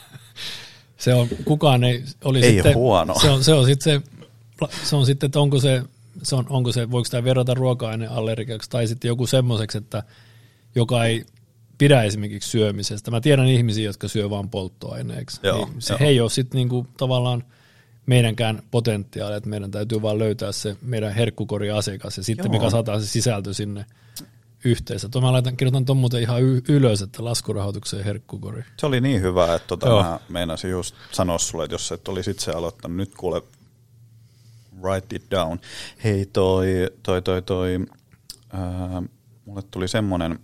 [0.99, 3.15] se on, kukaan ei oli ei sitten, huono.
[3.21, 5.83] Se on, se on sitten se, se on sitten, että onko se,
[6.23, 10.03] se on, onko se, voiko tämä verrata ruoka-aineallergiaksi tai sitten joku semmoiseksi, että
[10.75, 11.25] joka ei
[11.77, 13.11] pidä esimerkiksi syömisestä.
[13.11, 15.39] Mä tiedän ihmisiä, jotka syö vain polttoaineeksi.
[15.43, 15.99] Joo, niin se joo.
[15.99, 17.43] he ei ole sitten niinku tavallaan
[18.05, 22.53] meidänkään potentiaali, että meidän täytyy vaan löytää se meidän herkkukori-asiakas ja sitten Joo.
[22.53, 23.85] me kasataan se sisältö sinne
[24.63, 25.09] yhteensä.
[25.09, 28.63] Tuo mä laitan, kirjoitan tuon muuten ihan ylös, että laskurahoituksen herkkukori.
[28.77, 30.03] Se oli niin hyvä, että tota, Joo.
[30.03, 33.41] mä meinasin just sanoa sulle, että jos et olisi itse aloittanut, nyt kuule,
[34.81, 35.59] write it down.
[36.03, 36.67] Hei toi,
[37.03, 37.79] toi, toi, toi
[38.53, 39.03] ää,
[39.45, 40.39] mulle tuli semmonen,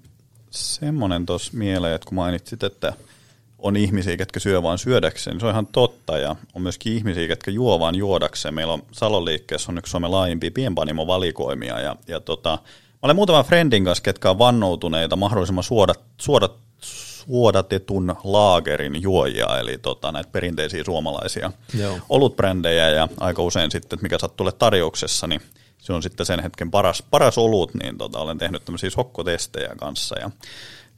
[0.52, 2.94] semmonen tos mieleen, että kun mainitsit, että
[3.60, 7.28] on ihmisiä, ketkä syö vain syödäkseen, niin se on ihan totta, ja on myöskin ihmisiä,
[7.28, 8.54] ketkä juo vain juodakseen.
[8.54, 12.60] Meillä on Salon liikkeessä on yksi Suomen laajimpia pienpanimo-valikoimia, ja, ja tota,
[13.06, 20.12] olen muutaman friendin kanssa, ketkä on vannoutuneita mahdollisimman suodat, suodat, suodatetun laagerin juojia, eli tota,
[20.12, 21.98] näitä perinteisiä suomalaisia Joo.
[22.10, 25.42] olutbrändejä, ja aika usein sitten, mikä sattuu olemaan tarjouksessa, niin
[25.78, 30.20] se on sitten sen hetken paras, paras olut, niin tota, olen tehnyt tämmöisiä sokkotestejä kanssa,
[30.20, 30.32] ja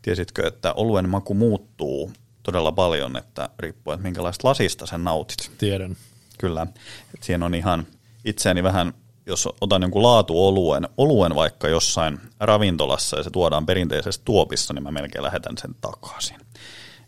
[0.02, 2.12] tiesitkö, että oluen maku muuttuu
[2.44, 5.52] todella paljon, että riippuu, että minkälaista lasista sen nautit.
[5.58, 5.98] Tiedän.
[6.38, 7.88] Kyllä, että siihen on ihan
[8.26, 8.94] itseäni vähän,
[9.28, 14.92] jos otan jonkun laatuoluen, oluen vaikka jossain ravintolassa ja se tuodaan perinteisessä tuopissa, niin mä
[14.92, 16.38] melkein lähetän sen takaisin.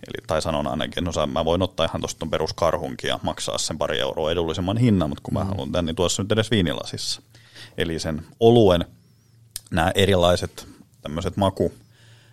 [0.07, 3.99] Eli, tai sanon ainakin, no mä voin ottaa ihan tuosta peruskarhunkin ja maksaa sen pari
[3.99, 7.21] euroa edullisemman hinnan, mutta kun mä haluan tän, niin tuossa nyt edes viinilasissa.
[7.77, 8.85] Eli sen oluen
[9.71, 10.67] nämä erilaiset
[11.01, 11.73] tämmöiset maku,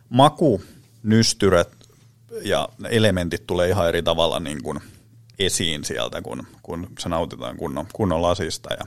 [0.09, 1.69] makunystyrät
[2.43, 4.81] ja elementit tulee ihan eri tavalla niin kuin
[5.39, 8.75] esiin sieltä, kun, kun se nautitaan kunnon, kunnon lasista.
[8.75, 8.87] Ja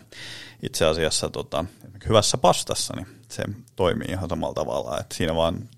[0.63, 1.65] itse asiassa tota,
[2.09, 3.43] hyvässä pastassa niin se
[3.75, 5.69] toimii ihan samalla tavalla, että siinä vaan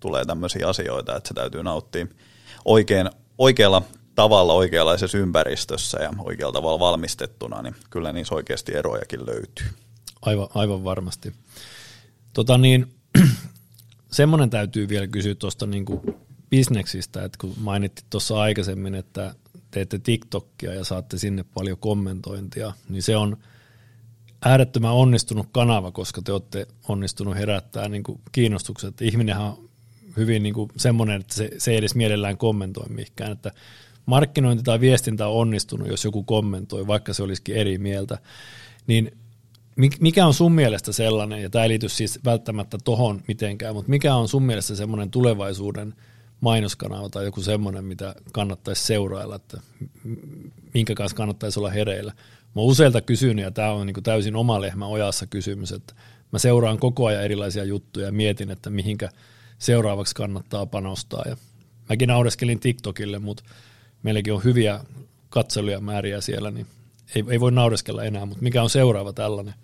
[0.00, 2.06] tulee tämmöisiä asioita, että se täytyy nauttia
[2.64, 3.82] oikein, oikealla
[4.14, 9.66] tavalla oikeanlaisessa ympäristössä ja oikealla tavalla valmistettuna, niin kyllä niissä oikeasti erojakin löytyy.
[10.22, 11.32] Aivan, aivan varmasti.
[12.32, 12.94] Tota niin,
[14.10, 15.84] semmoinen täytyy vielä kysyä tuosta niin
[16.50, 19.34] bisneksistä, että kun mainittit tuossa aikaisemmin, että
[19.72, 23.36] teette TikTokia ja saatte sinne paljon kommentointia, niin se on
[24.44, 29.52] äärettömän onnistunut kanava, koska te olette onnistunut herättää niin kuin kiinnostuksen, että ihminenhän
[30.16, 33.52] hyvin niin kuin semmoinen, että se, se ei edes mielellään kommentoi mihinkään, että
[34.06, 38.18] markkinointi tai viestintä on onnistunut, jos joku kommentoi, vaikka se olisikin eri mieltä,
[38.86, 39.12] niin
[40.00, 44.14] mikä on sun mielestä sellainen, ja tämä ei liity siis välttämättä tohon mitenkään, mutta mikä
[44.14, 45.94] on sun mielestä semmoinen tulevaisuuden
[46.42, 49.60] mainoskanava tai joku semmoinen, mitä kannattaisi seurailla, että
[50.74, 52.12] minkä kanssa kannattaisi olla hereillä.
[52.54, 55.94] Mä useilta kysynyt, ja tämä on niin täysin oma lehmä ojassa kysymys, että
[56.32, 59.08] mä seuraan koko ajan erilaisia juttuja ja mietin, että mihinkä
[59.58, 61.22] seuraavaksi kannattaa panostaa.
[61.28, 61.36] Ja
[61.88, 63.44] mäkin naureskelin TikTokille, mutta
[64.02, 64.80] meilläkin on hyviä
[65.30, 66.66] katseluja määriä siellä, niin
[67.14, 69.54] ei, ei voi naureskella enää, mutta mikä on seuraava tällainen?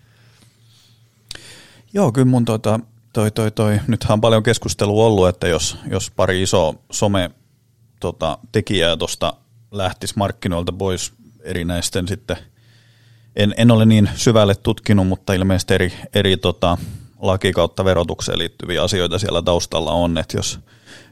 [1.92, 2.80] Joo, kyllä mun tota,
[3.12, 7.30] toi, toi, toi, nythän on paljon keskustelua ollut, että jos, jos pari iso some
[8.00, 9.32] tota, tekijää tuosta
[9.70, 12.36] lähtisi markkinoilta pois erinäisten sitten,
[13.36, 16.78] en, en ole niin syvälle tutkinut, mutta ilmeisesti eri, eri tota,
[17.20, 20.60] laki kautta verotukseen liittyviä asioita siellä taustalla on, että jos,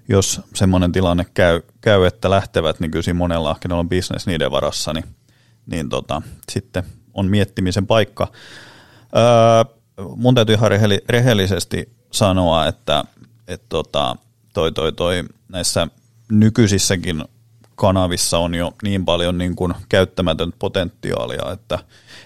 [0.08, 4.92] jos semmoinen tilanne käy, käy, että lähtevät, niin kyllä monella, kenellä on business niiden varassa,
[4.92, 5.04] niin,
[5.66, 8.28] niin tota, sitten on miettimisen paikka.
[9.16, 9.75] Öö,
[10.16, 10.70] mun täytyy ihan
[11.08, 13.04] rehellisesti sanoa, että
[13.48, 14.16] et tota,
[14.54, 15.88] toi, toi, toi, näissä
[16.30, 17.24] nykyisissäkin
[17.74, 21.78] kanavissa on jo niin paljon niin kuin käyttämätöntä potentiaalia, että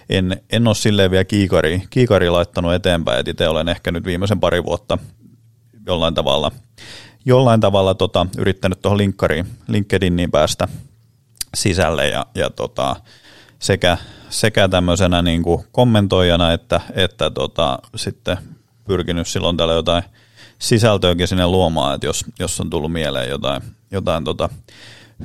[0.09, 4.39] en, en ole silleen vielä kiikari, kiikari laittanut eteenpäin, että itse olen ehkä nyt viimeisen
[4.39, 4.97] pari vuotta
[5.85, 6.51] jollain tavalla,
[7.25, 10.67] jollain tavalla tota, yrittänyt tuohon linkkariin, LinkedIniin päästä
[11.55, 12.95] sisälle ja, ja tota,
[13.61, 13.97] sekä,
[14.29, 18.37] sekä tämmöisenä niin kuin kommentoijana että, että tota, sitten
[18.85, 20.03] pyrkinyt silloin täällä jotain
[20.59, 24.49] sisältöäkin sinne luomaan, että jos, jos on tullut mieleen jotain, jotain tota,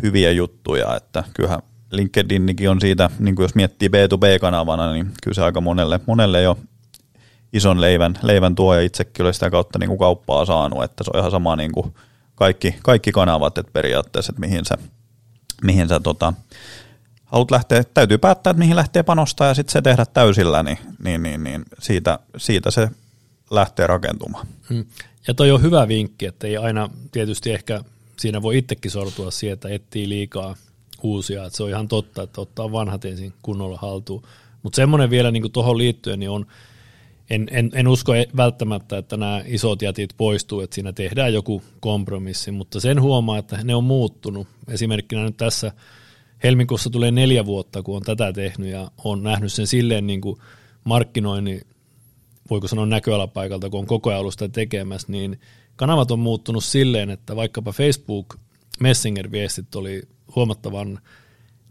[0.02, 5.42] hyviä juttuja, että kyllähän LinkedInikin on siitä, niin kuin jos miettii B2B-kanavana, niin kyllä se
[5.42, 6.58] aika monelle, monelle jo
[7.52, 11.10] ison leivän, leivän tuo ja itsekin olen sitä kautta niin kuin kauppaa saanut, että se
[11.14, 11.94] on ihan sama niin kuin
[12.34, 14.78] kaikki, kaikki kanavat, että periaatteessa, että mihin sä,
[15.62, 16.32] mihin sä tota,
[17.36, 21.22] haluat lähteä, täytyy päättää, että mihin lähtee panostaa ja sitten se tehdä täysillä, niin, niin,
[21.22, 22.88] niin, niin siitä, siitä se
[23.50, 24.46] lähtee rakentumaan.
[24.68, 24.84] Hmm.
[25.28, 27.84] Ja toi on hyvä vinkki, että ei aina tietysti ehkä
[28.18, 30.56] siinä voi itsekin sortua siihen, että etsii liikaa
[31.02, 34.22] uusia, että se on ihan totta, että ottaa vanhat ensin kunnolla haltuun.
[34.62, 36.46] Mutta semmoinen vielä niin tuohon liittyen, niin on,
[37.30, 41.62] en, en, en usko e- välttämättä, että nämä isot jätit poistuu, että siinä tehdään joku
[41.80, 44.48] kompromissi, mutta sen huomaa, että ne on muuttunut.
[44.68, 45.72] Esimerkkinä nyt tässä
[46.42, 50.38] helmikuussa tulee neljä vuotta, kun on tätä tehnyt ja on nähnyt sen silleen niin kuin
[50.84, 51.60] markkinoinnin,
[52.50, 55.40] voiko sanoa näköalapaikalta, kun on koko ajan ollut sitä tekemässä, niin
[55.76, 58.36] kanavat on muuttunut silleen, että vaikkapa Facebook
[58.80, 60.02] Messenger-viestit oli
[60.36, 60.98] huomattavan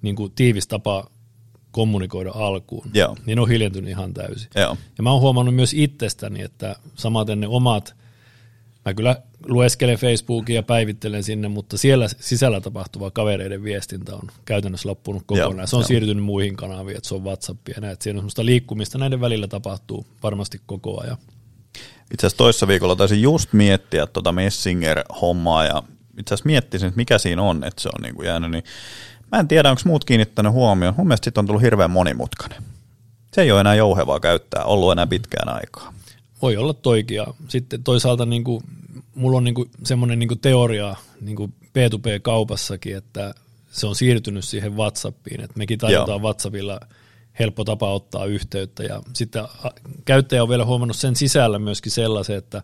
[0.01, 1.09] niin kuin, tiivis tapa
[1.71, 3.17] kommunikoida alkuun, Joo.
[3.25, 4.49] niin on hiljentynyt ihan täysin.
[4.55, 4.77] Joo.
[4.97, 7.95] Ja mä oon huomannut myös itsestäni, että samaten ne omat,
[8.85, 9.15] mä kyllä
[9.47, 15.57] lueskelen Facebookia ja päivittelen sinne, mutta siellä sisällä tapahtuva kavereiden viestintä on käytännössä loppunut kokonaan.
[15.57, 15.87] Joo, se on jo.
[15.87, 19.47] siirtynyt muihin kanaviin, että se on WhatsApp ja näet, siinä on semmoista liikkumista näiden välillä
[19.47, 21.17] tapahtuu varmasti koko ajan.
[22.13, 25.83] Itse asiassa toissa viikolla taisin just miettiä tuota Messenger-hommaa ja
[26.19, 28.63] itse asiassa miettisin, että mikä siinä on, että se on niin kuin jäänyt, niin
[29.31, 30.95] mä en tiedä, onko muut kiinnittänyt huomioon.
[30.97, 32.63] Mun mielestä siitä on tullut hirveän monimutkainen.
[33.33, 35.93] Se ei ole enää jouhevaa käyttää, ollut enää pitkään aikaa.
[36.45, 38.63] Voi olla toikin ja sitten toisaalta niin kuin,
[39.15, 43.33] mulla on niin kuin semmoinen niin kuin teoria niin kuin B2B-kaupassakin, että
[43.71, 46.23] se on siirtynyt siihen WhatsAppiin, että mekin tarjotaan Joo.
[46.23, 46.79] WhatsAppilla
[47.39, 49.43] helppo tapa ottaa yhteyttä ja sitten
[50.05, 52.61] käyttäjä on vielä huomannut sen sisällä myöskin sellaisen, että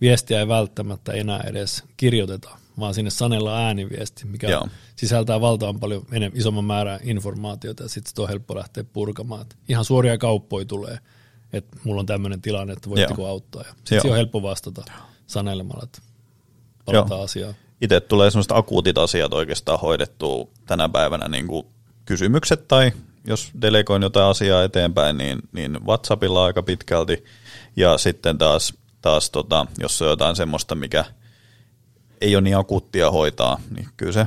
[0.00, 4.68] viestiä ei välttämättä enää edes kirjoiteta, vaan sinne sanella ääniviesti, mikä Joo.
[4.96, 9.46] sisältää valtavan paljon enemmän, isomman määrän informaatiota ja sitten on helppo lähteä purkamaan.
[9.68, 10.98] Ihan suoria kauppoja tulee,
[11.52, 13.30] että mulla on tämmöinen tilanne, että voitteko Joo.
[13.30, 13.62] auttaa.
[13.62, 14.84] Ja sitten on helppo vastata
[15.26, 15.98] sanelemalla, että
[16.84, 17.54] palataan asiaan.
[17.80, 21.66] Itse tulee semmoista akuutit asiat oikeastaan hoidettua tänä päivänä, niin kuin
[22.04, 22.92] kysymykset tai
[23.24, 27.24] jos delegoin jotain asiaa eteenpäin, niin, niin WhatsAppilla aika pitkälti.
[27.76, 31.04] Ja sitten taas, taas tota, jos on jotain semmoista, mikä–
[32.20, 34.26] ei ole niin akuuttia hoitaa, niin kyllä se,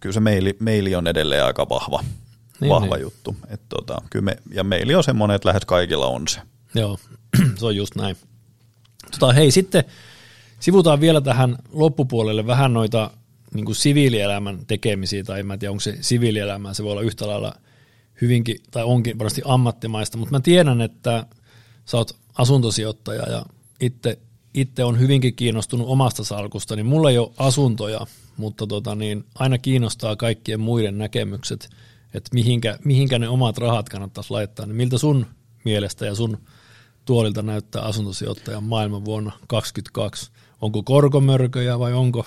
[0.00, 2.04] kyllä se maili, maili on edelleen aika vahva,
[2.64, 3.02] niin, vahva niin.
[3.02, 3.36] juttu.
[3.48, 6.40] Et tota, kyllä me, ja maili on semmoinen, että lähes kaikilla on se.
[6.74, 6.98] Joo,
[7.58, 8.16] se on just näin.
[9.10, 9.84] Tota, hei, sitten
[10.60, 13.10] sivutaan vielä tähän loppupuolelle vähän noita
[13.54, 17.54] niin kuin siviilielämän tekemisiä, tai en tiedä, onko se siviilielämää, se voi olla yhtä lailla
[18.20, 21.26] hyvinkin, tai onkin varmasti ammattimaista, mutta mä tiedän, että
[21.84, 23.46] sä oot asuntosijoittaja ja
[23.80, 24.18] itse
[24.54, 29.58] itse on hyvinkin kiinnostunut omasta salkusta, niin mulla ei ole asuntoja, mutta tota, niin aina
[29.58, 31.68] kiinnostaa kaikkien muiden näkemykset,
[32.14, 34.66] että mihinkä, mihinkä ne omat rahat kannattaisi laittaa.
[34.66, 35.26] Niin miltä sun
[35.64, 36.38] mielestä ja sun
[37.04, 40.30] tuolilta näyttää asuntosijoittajan maailman vuonna 2022?
[40.64, 42.26] onko korkomörköjä vai onko?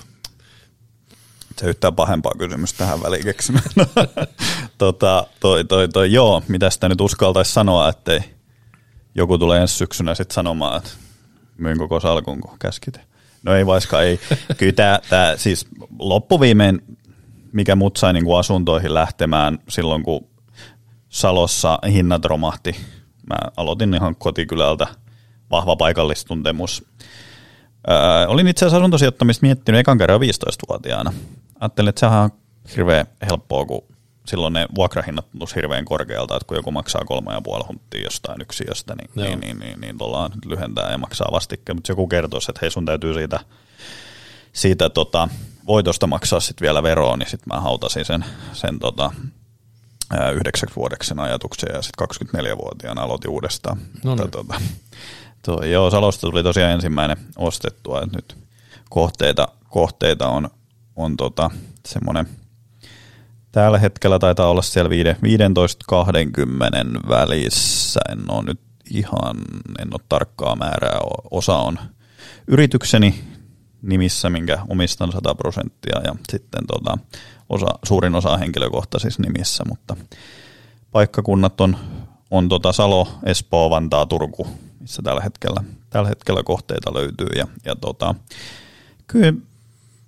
[1.57, 3.65] Se yhtään pahempaa kysymys tähän väliin keksimään.
[4.77, 8.19] tota, toi, toi, toi, joo, mitä sitä nyt uskaltaisi sanoa, ettei
[9.15, 10.89] joku tulee ensi syksynä sitten sanomaan, että
[11.57, 12.99] myyn koko salkun, kun käskite.
[13.43, 14.19] No ei vaikka ei.
[14.57, 15.67] Kyllä tämä siis
[15.99, 16.81] loppuviimein,
[17.53, 20.27] mikä mut sai niin kuin asuntoihin lähtemään silloin, kun
[21.09, 22.75] Salossa hinnat romahti.
[23.29, 24.87] Mä aloitin ihan kotikylältä,
[25.51, 26.85] vahva paikallistuntemus.
[27.89, 31.13] Öö, olin itse asiassa asuntosijoittamista miettinyt ekan kerran 15-vuotiaana.
[31.59, 32.29] Ajattelin, että sehän on
[32.75, 33.83] hirveän helppoa, kun
[34.27, 38.41] silloin ne vuokrahinnat tuntuisi hirveän korkealta, että kun joku maksaa kolme ja puoli hunttia jostain
[38.41, 42.59] yksiöstä, niin, niin, niin, niin, niin tullaan lyhentää ja maksaa vastikkeen, mutta joku kertoisi, että
[42.61, 43.39] hei sun täytyy siitä,
[44.53, 45.29] siitä tota,
[45.67, 49.11] voitosta maksaa sitten vielä veroa, niin sitten mä hautasin sen, sen tota,
[50.33, 52.07] yhdeksäksi vuodeksi sen ajatuksen ja sitten
[52.39, 53.77] 24-vuotiaana aloitin uudestaan.
[54.03, 54.31] No niin.
[54.31, 54.61] tota,
[55.45, 58.37] tuo, joo, Salosta tuli tosiaan ensimmäinen ostettua, että nyt
[58.89, 60.49] kohteita, kohteita on,
[60.95, 61.49] on tota,
[61.85, 62.27] semmoinen–
[63.57, 64.93] Tällä hetkellä taitaa olla siellä 15-20
[67.09, 67.99] välissä.
[68.11, 68.59] En ole nyt
[68.91, 69.37] ihan,
[69.79, 70.99] en ole tarkkaa määrää.
[71.31, 71.79] Osa on
[72.47, 73.23] yritykseni
[73.87, 76.97] nimissä, minkä omistan 100 prosenttia ja sitten tota,
[77.49, 79.95] osa, suurin osa henkilökohtaisissa nimissä, mutta
[80.91, 81.77] paikkakunnat on,
[82.31, 84.47] on tota Salo, Espoo, Vantaa, Turku,
[84.79, 88.15] missä tällä hetkellä, tällä hetkellä kohteita löytyy ja, ja tota,
[89.07, 89.33] kyllä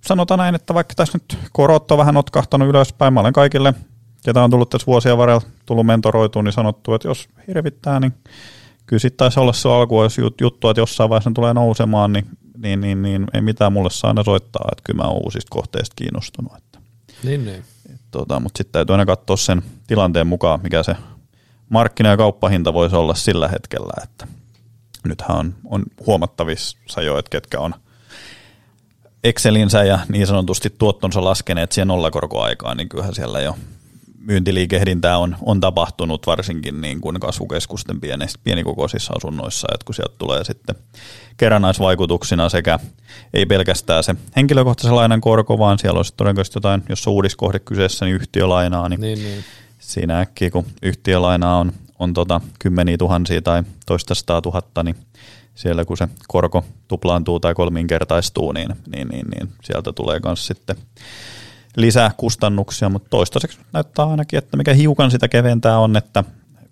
[0.00, 3.74] sanotaan näin, että vaikka tässä nyt korot on vähän notkahtanut ylöspäin, mä olen kaikille,
[4.24, 8.14] ketä on tullut tässä vuosia varrella tullut mentoroituun, niin sanottu, että jos hirvittää, niin
[8.86, 12.26] kyllä sitten taisi olla se alku, jos juttu, että jossain vaiheessa tulee nousemaan, niin,
[12.62, 15.94] niin, niin, niin ei mitään mulle saa aina soittaa, että kyllä mä oon uusista kohteista
[15.96, 16.52] kiinnostunut.
[16.56, 16.78] Että,
[17.22, 17.64] niin, niin.
[17.94, 20.96] Et, tota, mutta sitten täytyy aina katsoa sen tilanteen mukaan, mikä se
[21.68, 24.26] markkina- ja kauppahinta voisi olla sillä hetkellä, että
[25.04, 27.74] nythän on, on huomattavissa jo, että ketkä on–
[29.24, 33.56] Excelinsä ja niin sanotusti tuottonsa laskeneet siihen nollakorkoaikaan, niin kyllähän siellä jo
[34.20, 40.44] myyntiliikehdintää on, on tapahtunut varsinkin niin kuin kasvukeskusten pienistä, pienikokoisissa asunnoissa, että kun sieltä tulee
[40.44, 40.74] sitten
[41.36, 42.78] kerrannaisvaikutuksina sekä
[43.34, 48.04] ei pelkästään se henkilökohtaisen lainan korko, vaan siellä on todennäköisesti jotain, jos on uudiskohde kyseessä,
[48.04, 49.44] niin yhtiölainaa, niin, niin, niin.
[49.78, 54.96] siinä äkkiä kun yhtiölainaa on, on tota kymmeniä tuhansia tai toista sataa tuhatta, niin
[55.54, 60.76] siellä kun se korko tuplaantuu tai kolminkertaistuu, niin, niin, niin, niin sieltä tulee myös sitten
[61.76, 66.24] lisää kustannuksia, mutta toistaiseksi näyttää ainakin, että mikä hiukan sitä keventää on, että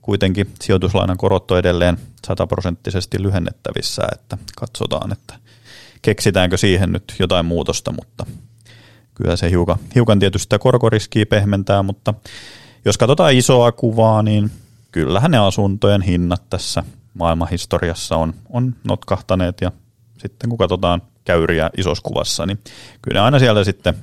[0.03, 5.35] kuitenkin sijoituslainan korot on edelleen sataprosenttisesti lyhennettävissä, että katsotaan, että
[6.03, 8.27] keksitäänkö siihen nyt jotain muutosta, mutta
[9.15, 12.15] kyllä se hiukan, hiukan tietysti sitä korkoriskiä pehmentää, mutta
[12.85, 14.51] jos katsotaan isoa kuvaa, niin
[14.93, 16.83] kyllähän ne asuntojen hinnat tässä
[17.15, 19.73] maailmanhistoriassa on, on notkahtaneet ja
[20.19, 22.59] sitten kun katsotaan käyriä isossa kuvassa, niin
[23.03, 23.95] kyllä aina siellä sitten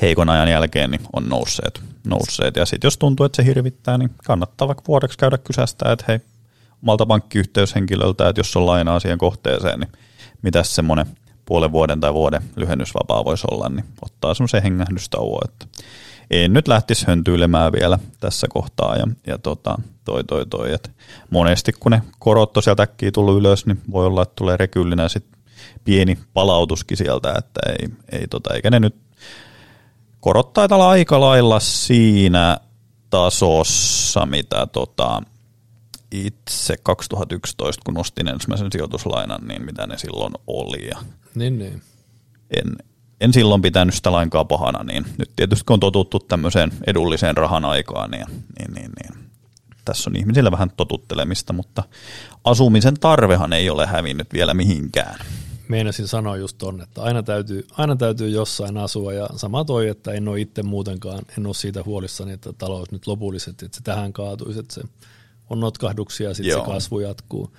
[0.00, 1.80] heikon ajan jälkeen niin on nousseet.
[2.06, 2.56] nousseet.
[2.56, 6.20] Ja sitten jos tuntuu, että se hirvittää, niin kannattaa vaikka vuodeksi käydä kysästä, että hei,
[6.82, 9.92] omalta pankkiyhteyshenkilöltä, että jos on lainaa siihen kohteeseen, niin
[10.42, 11.06] mitä semmoinen
[11.46, 15.66] puolen vuoden tai vuoden lyhennysvapaa voisi olla, niin ottaa semmoisen hengähdystauon, että
[16.30, 18.96] en nyt lähtisi höntyilemään vielä tässä kohtaa.
[18.96, 20.90] Ja, ja tota, toi, toi, toi, et
[21.30, 25.24] monesti kun ne korot tosiaan äkkiä tullut ylös, niin voi olla, että tulee rekyllinen sit
[25.84, 27.88] pieni palautuskin sieltä, että ei,
[28.20, 28.94] ei tota, eikä ne nyt
[30.20, 32.58] korot taitaa aika lailla siinä
[33.10, 35.22] tasossa, mitä tota,
[36.12, 40.88] itse 2011, kun nostin ensimmäisen sijoituslainan, niin mitä ne silloin oli.
[40.88, 40.98] Ja
[41.34, 41.82] niin, niin.
[42.50, 42.76] En,
[43.20, 47.64] en silloin pitänyt sitä lainkaan pahana, niin nyt tietysti kun on totuttu tämmöiseen edulliseen rahan
[47.64, 49.30] aikaan, niin, niin, niin, niin
[49.84, 51.82] tässä on ihmisillä vähän totuttelemista, mutta
[52.44, 55.18] asumisen tarvehan ei ole hävinnyt vielä mihinkään.
[55.70, 60.12] Meinasin sanoa just ton, että aina täytyy, aina täytyy jossain asua ja sama toi, että
[60.12, 64.12] en ole itse muutenkaan, en ole siitä huolissani, että talous nyt lopullisesti, että se tähän
[64.12, 64.82] kaatuisi, että se
[65.50, 67.56] on notkahduksia ja sitten se kasvu jatkuu.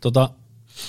[0.00, 0.30] Tota,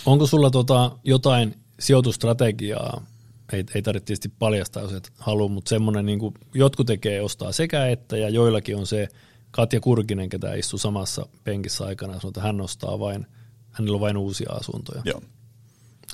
[0.05, 3.05] onko sulla tota jotain sijoitustrategiaa,
[3.53, 6.19] ei, ei tarvitse tietysti paljastaa, jos et halua, mutta semmoinen, niin
[6.53, 9.07] jotkut tekee ostaa sekä että, ja joillakin on se
[9.51, 13.27] Katja Kurkinen, ketä istuu samassa penkissä aikana, sanoo, että hän ostaa vain,
[13.71, 15.01] hänellä on vain uusia asuntoja.
[15.05, 15.21] Joo.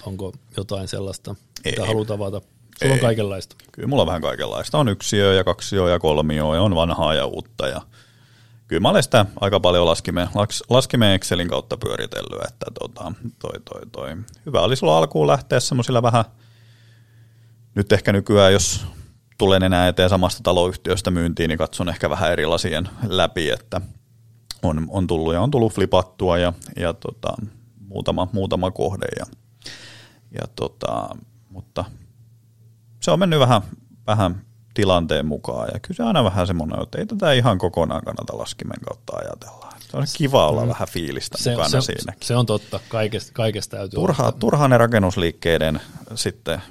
[0.06, 1.36] Onko jotain sellaista,
[1.66, 2.42] mitä haluat avata?
[2.80, 3.00] Sulla ei.
[3.00, 3.56] on kaikenlaista.
[3.72, 4.78] Kyllä mulla on vähän kaikenlaista.
[4.78, 7.82] On yksiö ja kaksio ja kolmio ja on vanhaa ja uutta ja
[8.68, 10.28] kyllä mä olen sitä aika paljon laskimeen,
[10.70, 14.18] laskimeen Excelin kautta pyöritellyt, että tota, toi, toi, toi.
[14.46, 16.26] hyvä oli sulla alkuun lähteä semmoisilla vähän–
[17.76, 18.86] nyt ehkä nykyään, jos
[19.38, 23.82] tulen enää eteen samasta taloyhtiöstä myyntiin, niin katson ehkä vähän eri lasien läpi, että
[24.64, 27.34] on, on tullut ja on tullut flipattua ja, ja tota,
[27.88, 29.26] muutama, muutama kohde ja,
[30.32, 31.10] ja tota,
[31.50, 31.86] mutta
[33.00, 33.62] se on mennyt vähän,
[34.08, 34.42] vähän
[34.74, 35.70] tilanteen mukaan.
[35.74, 39.72] Ja kyllä se aina vähän semmoinen, että ei tätä ihan kokonaan kannata laskimen kautta ajatella.
[39.92, 40.70] Se on kiva olla mm.
[40.70, 42.14] vähän fiilistä se, mukana se, siinä.
[42.22, 45.82] Se on totta, kaikesta, kaikesta täytyy Turha, turha ne rakennusliikkeiden
[46.16, 46.62] sitten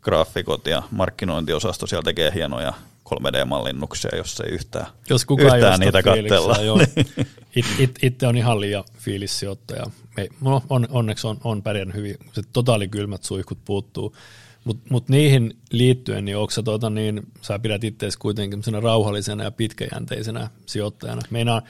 [0.00, 2.72] graafikot ja markkinointiosasto siellä tekee hienoja
[3.08, 6.56] 3D-mallinnuksia, jos ei yhtään, jos kukaan yhtään niitä katsella.
[7.56, 9.86] it, it, itse on ihan liian fiilissijoittaja.
[10.20, 14.16] Me, no, on, onneksi on, on pärjännyt hyvin, se totaalikylmät suihkut puuttuu.
[14.64, 19.50] Mutta mut niihin liittyen, niin onko sä, tota, niin, sä pidät itseäsi kuitenkin rauhallisena ja
[19.50, 21.22] pitkäjänteisenä sijoittajana.
[21.30, 21.62] Meinaan,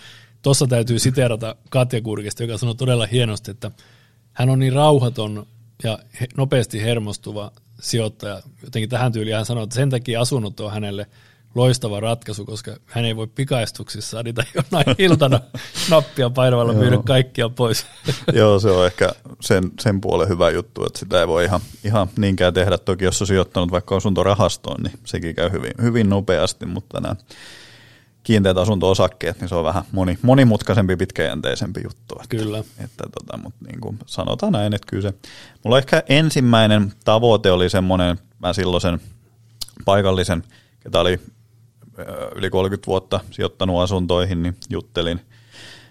[0.42, 3.70] tuossa täytyy siteerata Katja Kurkista, joka sanoi todella hienosti, että
[4.32, 5.46] hän on niin rauhaton
[5.84, 5.98] ja
[6.36, 8.42] nopeasti hermostuva sijoittaja.
[8.64, 11.06] Jotenkin tähän tyyliin hän sanoi, että sen takia asunnot on hänelle
[11.54, 15.40] loistava ratkaisu, koska hän ei voi pikaistuksissa niitä jonain iltana
[15.90, 17.86] nappia painavalla myydä kaikkia pois.
[18.32, 22.08] Joo, se on ehkä sen, sen puolen hyvä juttu, että sitä ei voi ihan, ihan
[22.16, 22.78] niinkään tehdä.
[22.78, 27.16] Toki jos on sijoittanut vaikka asuntorahastoon, niin sekin käy hyvin, hyvin nopeasti, mutta nämä
[28.22, 32.14] kiinteät asunto-osakkeet, niin se on vähän moni, monimutkaisempi, pitkäjänteisempi juttu.
[32.14, 32.58] Että, kyllä.
[32.58, 35.14] Että, tota, mutta niin kuin sanotaan näin, että kyllä se,
[35.64, 39.00] mulla ehkä ensimmäinen tavoite oli semmoinen, mä silloisen
[39.84, 40.44] paikallisen,
[40.80, 41.20] ketä oli
[42.34, 45.20] yli 30 vuotta sijoittanut asuntoihin, niin juttelin,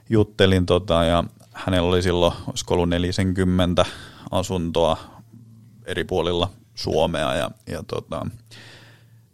[0.10, 3.86] juttelin tota, ja hänellä oli silloin, olisiko ollut 40
[4.32, 4.97] asuntoa
[5.86, 8.26] eri puolilla Suomea ja, ja tota,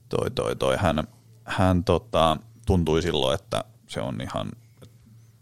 [0.10, 1.04] toi, toi, toi, hän,
[1.44, 4.52] hän tota, tuntui silloin, että se on ihan,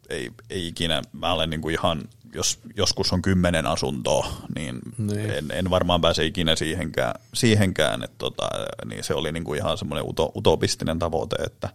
[0.09, 2.01] ei, ei ikinä, mä olen kuin ihan,
[2.33, 5.31] jos joskus on kymmenen asuntoa, niin, niin.
[5.31, 8.49] En, en, varmaan pääse ikinä siihenkään, siihenkään että tota,
[8.85, 11.69] niin se oli niin kuin ihan semmoinen uto, utopistinen tavoite, että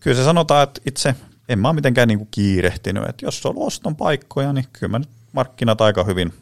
[0.00, 1.14] kyllä se sanotaan, että itse
[1.48, 4.98] en mä ole mitenkään niin kuin kiirehtinyt, että jos on oston paikkoja, niin kyllä mä
[4.98, 6.34] nyt markkinat aika hyvin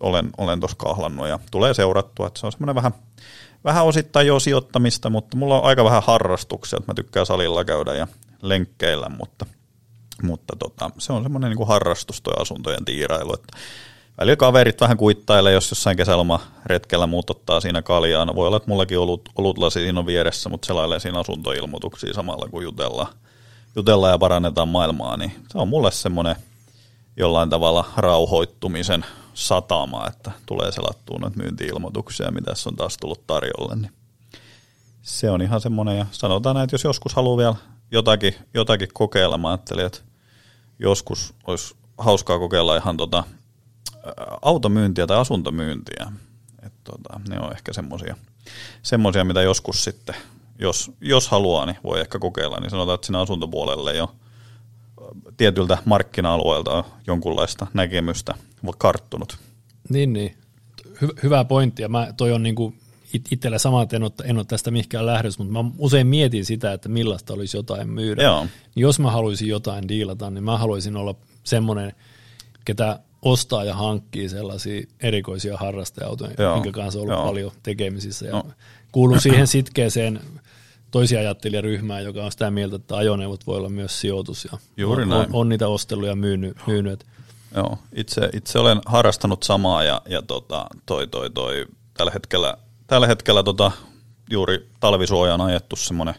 [0.00, 2.92] olen, olen tuossa kahlannut ja tulee seurattua, että se on semmoinen vähän–
[3.64, 7.94] vähän osittain jo sijoittamista, mutta mulla on aika vähän harrastuksia, että mä tykkään salilla käydä
[7.94, 8.06] ja
[8.42, 9.46] lenkkeillä, mutta,
[10.22, 13.56] mutta tota, se on semmoinen niin harrastus tuo asuntojen tiirailu, että
[14.20, 18.24] välillä kaverit vähän kuittailee, jos jossain kesäloma retkellä muut ottaa siinä kaljaa.
[18.24, 22.48] No voi olla, että mullakin olut, olutlasi siinä on vieressä, mutta selailee siinä asuntoilmoituksia samalla
[22.50, 23.14] kun jutellaan,
[23.76, 26.36] jutellaan ja parannetaan maailmaa, niin se on mulle semmoinen
[27.16, 29.04] jollain tavalla rauhoittumisen
[29.34, 33.92] satama, että tulee selattua noita myynti-ilmoituksia, mitä on taas tullut tarjolle, niin
[35.02, 37.54] se on ihan semmoinen, ja sanotaan näin, että jos joskus haluaa vielä
[37.92, 40.00] jotakin, jotakin kokeilla, mä ajattelin, että
[40.80, 43.24] joskus olisi hauskaa kokeilla ihan tota,
[44.42, 46.12] automyyntiä tai asuntomyyntiä.
[46.62, 48.16] Et tota, ne on ehkä semmoisia,
[48.82, 50.14] semmoisia, mitä joskus sitten,
[50.58, 54.14] jos, jos haluaa, niin voi ehkä kokeilla, niin sanotaan, että sinne asuntopuolelle jo
[55.36, 58.34] tietyltä markkina-alueelta on jonkunlaista näkemystä
[58.78, 59.38] karttunut.
[59.88, 60.36] Niin, niin.
[60.88, 62.74] Hy- hyvä pointti, ja mä, toi on niinku
[63.12, 66.44] it- itsellä sama, että en ole, en ole tästä mihinkään lähdössä, mutta mä usein mietin
[66.44, 68.22] sitä, että millaista olisi jotain myydä.
[68.22, 68.46] Joo.
[68.76, 71.92] Jos mä haluaisin jotain diilata, niin mä haluaisin olla semmoinen,
[72.64, 77.26] ketä ostaa ja hankkii sellaisia erikoisia harrasteautoja, minkä kanssa on ollut Joo.
[77.26, 78.26] paljon tekemisissä.
[78.26, 78.44] Ja no.
[78.92, 80.20] kuuluu siihen sitkeeseen
[80.90, 84.44] toisia ajattelijaryhmää, joka on sitä mieltä, että ajoneuvot voi olla myös sijoitus.
[84.52, 85.20] Ja Juuri on, näin.
[85.20, 86.56] On, on niitä osteluja myynyt.
[86.66, 87.06] myynyt.
[87.54, 92.56] Joo, itse, itse olen harrastanut samaa ja, ja tota, toi, toi, toi, tällä hetkellä,
[92.90, 93.70] tällä hetkellä tota,
[94.30, 96.14] juuri talvisuojaan ajettu semmoinen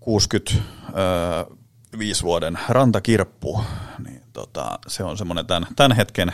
[0.00, 3.64] 65 vuoden rantakirppu,
[4.04, 6.32] niin tota, se on semmoinen tämän, tämän hetken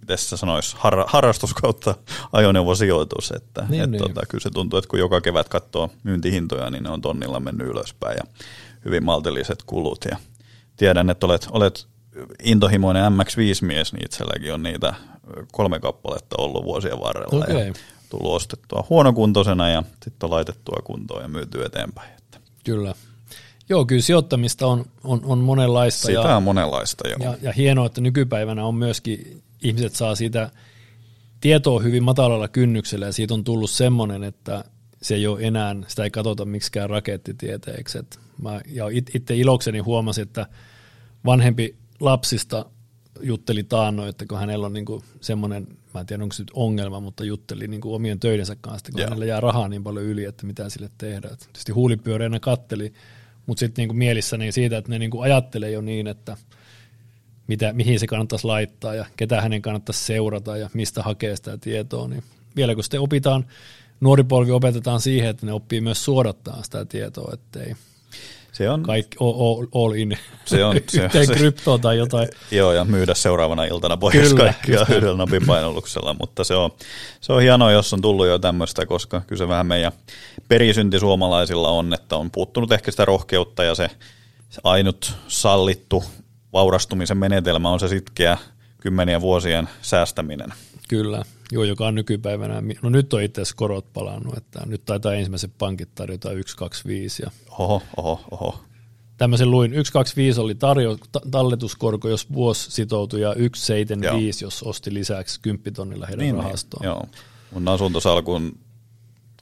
[0.00, 1.94] miten se sanoisi, har, harrastus kautta
[2.32, 3.30] ajoneuvosijoitus.
[3.30, 4.02] Että, niin, et, niin.
[4.02, 7.66] Tota, kyllä se tuntuu, että kun joka kevät katsoo myyntihintoja, niin ne on tonnilla mennyt
[7.66, 8.24] ylöspäin ja
[8.84, 10.04] hyvin maltilliset kulut.
[10.10, 10.16] Ja
[10.76, 11.86] tiedän, että olet, olet
[12.42, 14.94] intohimoinen MX5-mies, niin itselläkin on niitä
[15.52, 17.44] kolme kappaletta ollut vuosien varrella.
[17.44, 17.66] Okay.
[17.66, 17.72] Ja
[18.10, 22.10] tullut ostettua huonokuntoisena ja sitten laitettua kuntoon ja myytyä eteenpäin.
[22.18, 22.40] Että.
[22.64, 22.94] Kyllä.
[23.68, 26.06] Joo, kyllä sijoittamista on, on, on monenlaista.
[26.06, 27.18] Sitä ja, on monenlaista, joo.
[27.20, 30.50] Ja, ja hienoa, että nykypäivänä on myöskin, ihmiset saa siitä
[31.40, 34.64] tietoa hyvin matalalla kynnyksellä ja siitä on tullut semmoinen, että
[35.02, 37.98] se ei ole enää, sitä ei katsota miksikään rakettitieteeksi.
[38.42, 38.84] mä, ja
[39.14, 40.46] itse ilokseni huomasin, että
[41.24, 42.66] vanhempi lapsista
[43.20, 47.00] jutteli taannoin, että kun hänellä on niinku semmoinen, mä en tiedä onko se nyt ongelma,
[47.00, 50.68] mutta jutteli niinku omien töidensä kanssa, kun hänellä jää rahaa niin paljon yli, että mitä
[50.68, 51.34] sille tehdään.
[51.34, 52.92] Et tietysti huulipyöreänä katteli,
[53.46, 56.36] mutta sitten niinku mielissäni siitä, että ne niinku ajattelee jo niin, että
[57.46, 62.08] mitä, mihin se kannattaisi laittaa ja ketä hänen kannattaisi seurata ja mistä hakee sitä tietoa,
[62.08, 62.22] niin
[62.56, 63.46] vielä kun sitten opitaan,
[64.00, 67.74] nuori polvi opetetaan siihen, että ne oppii myös suodattaa sitä tietoa, ettei
[68.60, 72.28] se on, kaikki all, all in se on, se, yhteen se, kryptoa tai jotain.
[72.50, 76.70] Joo, ja myydä seuraavana iltana pois kyllä, kaikkia yhdellä napin painalluksella, mutta se on,
[77.20, 79.92] se on hienoa, jos on tullut jo tämmöistä, koska kyllä se vähän meidän
[80.48, 83.90] perisynti suomalaisilla on, että on puuttunut ehkä sitä rohkeutta ja se,
[84.50, 86.04] se ainut sallittu
[86.52, 88.38] vaurastumisen menetelmä on se sitkeä
[88.80, 90.52] kymmeniä vuosien säästäminen.
[90.88, 91.22] Kyllä,
[91.52, 95.52] joo, joka on nykypäivänä, no nyt on itse asiassa korot palannut, että nyt taitaa ensimmäiset
[95.58, 97.22] pankit tarjota 125.
[97.22, 98.60] Ja oho, oho, oho.
[99.16, 100.98] Tämmöisen luin, 125 oli tarjo,
[101.30, 106.80] talletuskorko, jos vuosi sitoutui, ja 175, jos osti lisäksi 10 tonnilla heidän niin, niin, rahastoon.
[106.80, 107.04] Niin, joo.
[107.52, 108.58] Mun asuntosalkun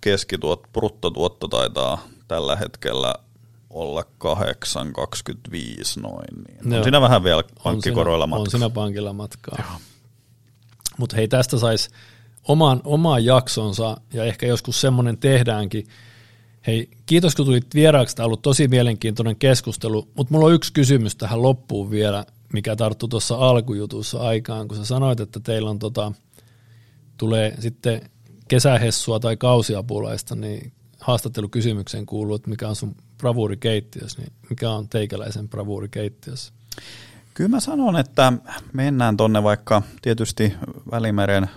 [0.01, 3.15] keskituot, bruttotuotto taitaa tällä hetkellä
[3.71, 4.07] olla 8,25
[6.03, 6.45] noin.
[6.65, 6.79] Niin.
[6.79, 8.43] On siinä vähän vielä pankkikoroilla matkaa.
[8.43, 9.81] On siinä pankilla matkaa.
[10.99, 11.91] Mutta hei, tästä saisi
[12.49, 15.87] oman, oman jaksonsa ja ehkä joskus semmoinen tehdäänkin.
[16.67, 20.73] Hei, kiitos kun tulit vieraaksi, tämä on ollut tosi mielenkiintoinen keskustelu, mutta mulla on yksi
[20.73, 25.79] kysymys tähän loppuun vielä, mikä tarttui tuossa alkujutussa aikaan, kun sä sanoit, että teillä on
[25.79, 26.13] tota,
[27.17, 28.11] tulee sitten
[28.49, 35.49] kesähessua tai kausiapulaista, niin haastattelukysymykseen kuuluu, että mikä on sun bravuurikeittiössä, niin mikä on teikäläisen
[35.49, 36.53] bravuurikeittiössä?
[37.39, 38.33] Kyllä mä sanon, että
[38.73, 40.55] mennään tonne vaikka tietysti
[40.91, 41.51] Välimeren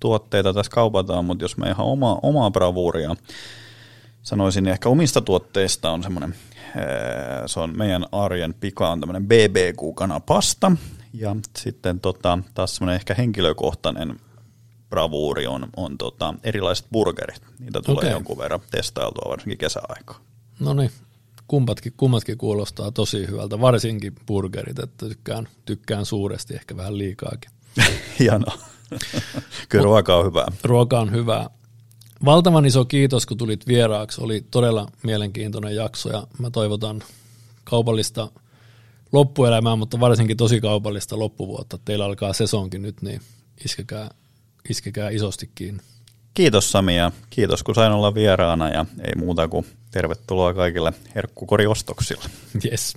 [0.00, 3.16] tuotteita tässä kaupataan, mutta jos me ihan oma, omaa bravuuria
[4.22, 6.34] sanoisin, niin ehkä omista tuotteista on semmoinen,
[7.46, 10.72] se on meidän arjen pika on tämmöinen BBQ-kanapasta
[11.12, 14.20] ja sitten tota, taas semmoinen ehkä henkilökohtainen
[14.90, 17.42] bravuuri on, on tota, erilaiset burgerit.
[17.58, 18.10] Niitä tulee okay.
[18.10, 20.20] jonkun verran testailtua varsinkin kesäaikaa.
[20.60, 20.90] No niin,
[21.48, 27.50] kummatkin, kummatkin kuulostaa tosi hyvältä, varsinkin burgerit, että tykkään, tykkään suuresti, ehkä vähän liikaakin.
[28.18, 28.58] Hienoa.
[29.68, 30.46] Kyllä ruoka on hyvää.
[30.62, 31.50] Ruoka on hyvää.
[32.24, 34.20] Valtavan iso kiitos, kun tulit vieraaksi.
[34.20, 37.02] Oli todella mielenkiintoinen jakso ja mä toivotan
[37.64, 38.30] kaupallista
[39.12, 41.78] loppuelämää, mutta varsinkin tosi kaupallista loppuvuotta.
[41.84, 43.20] Teillä alkaa sesonkin nyt, niin
[43.64, 44.10] iskekää,
[44.68, 45.82] iskekää isosti kiinni.
[46.34, 52.24] Kiitos Sami ja kiitos kun sain olla vieraana ja ei muuta kuin tervetuloa kaikille herkkukoriostoksille.
[52.64, 52.96] Yes.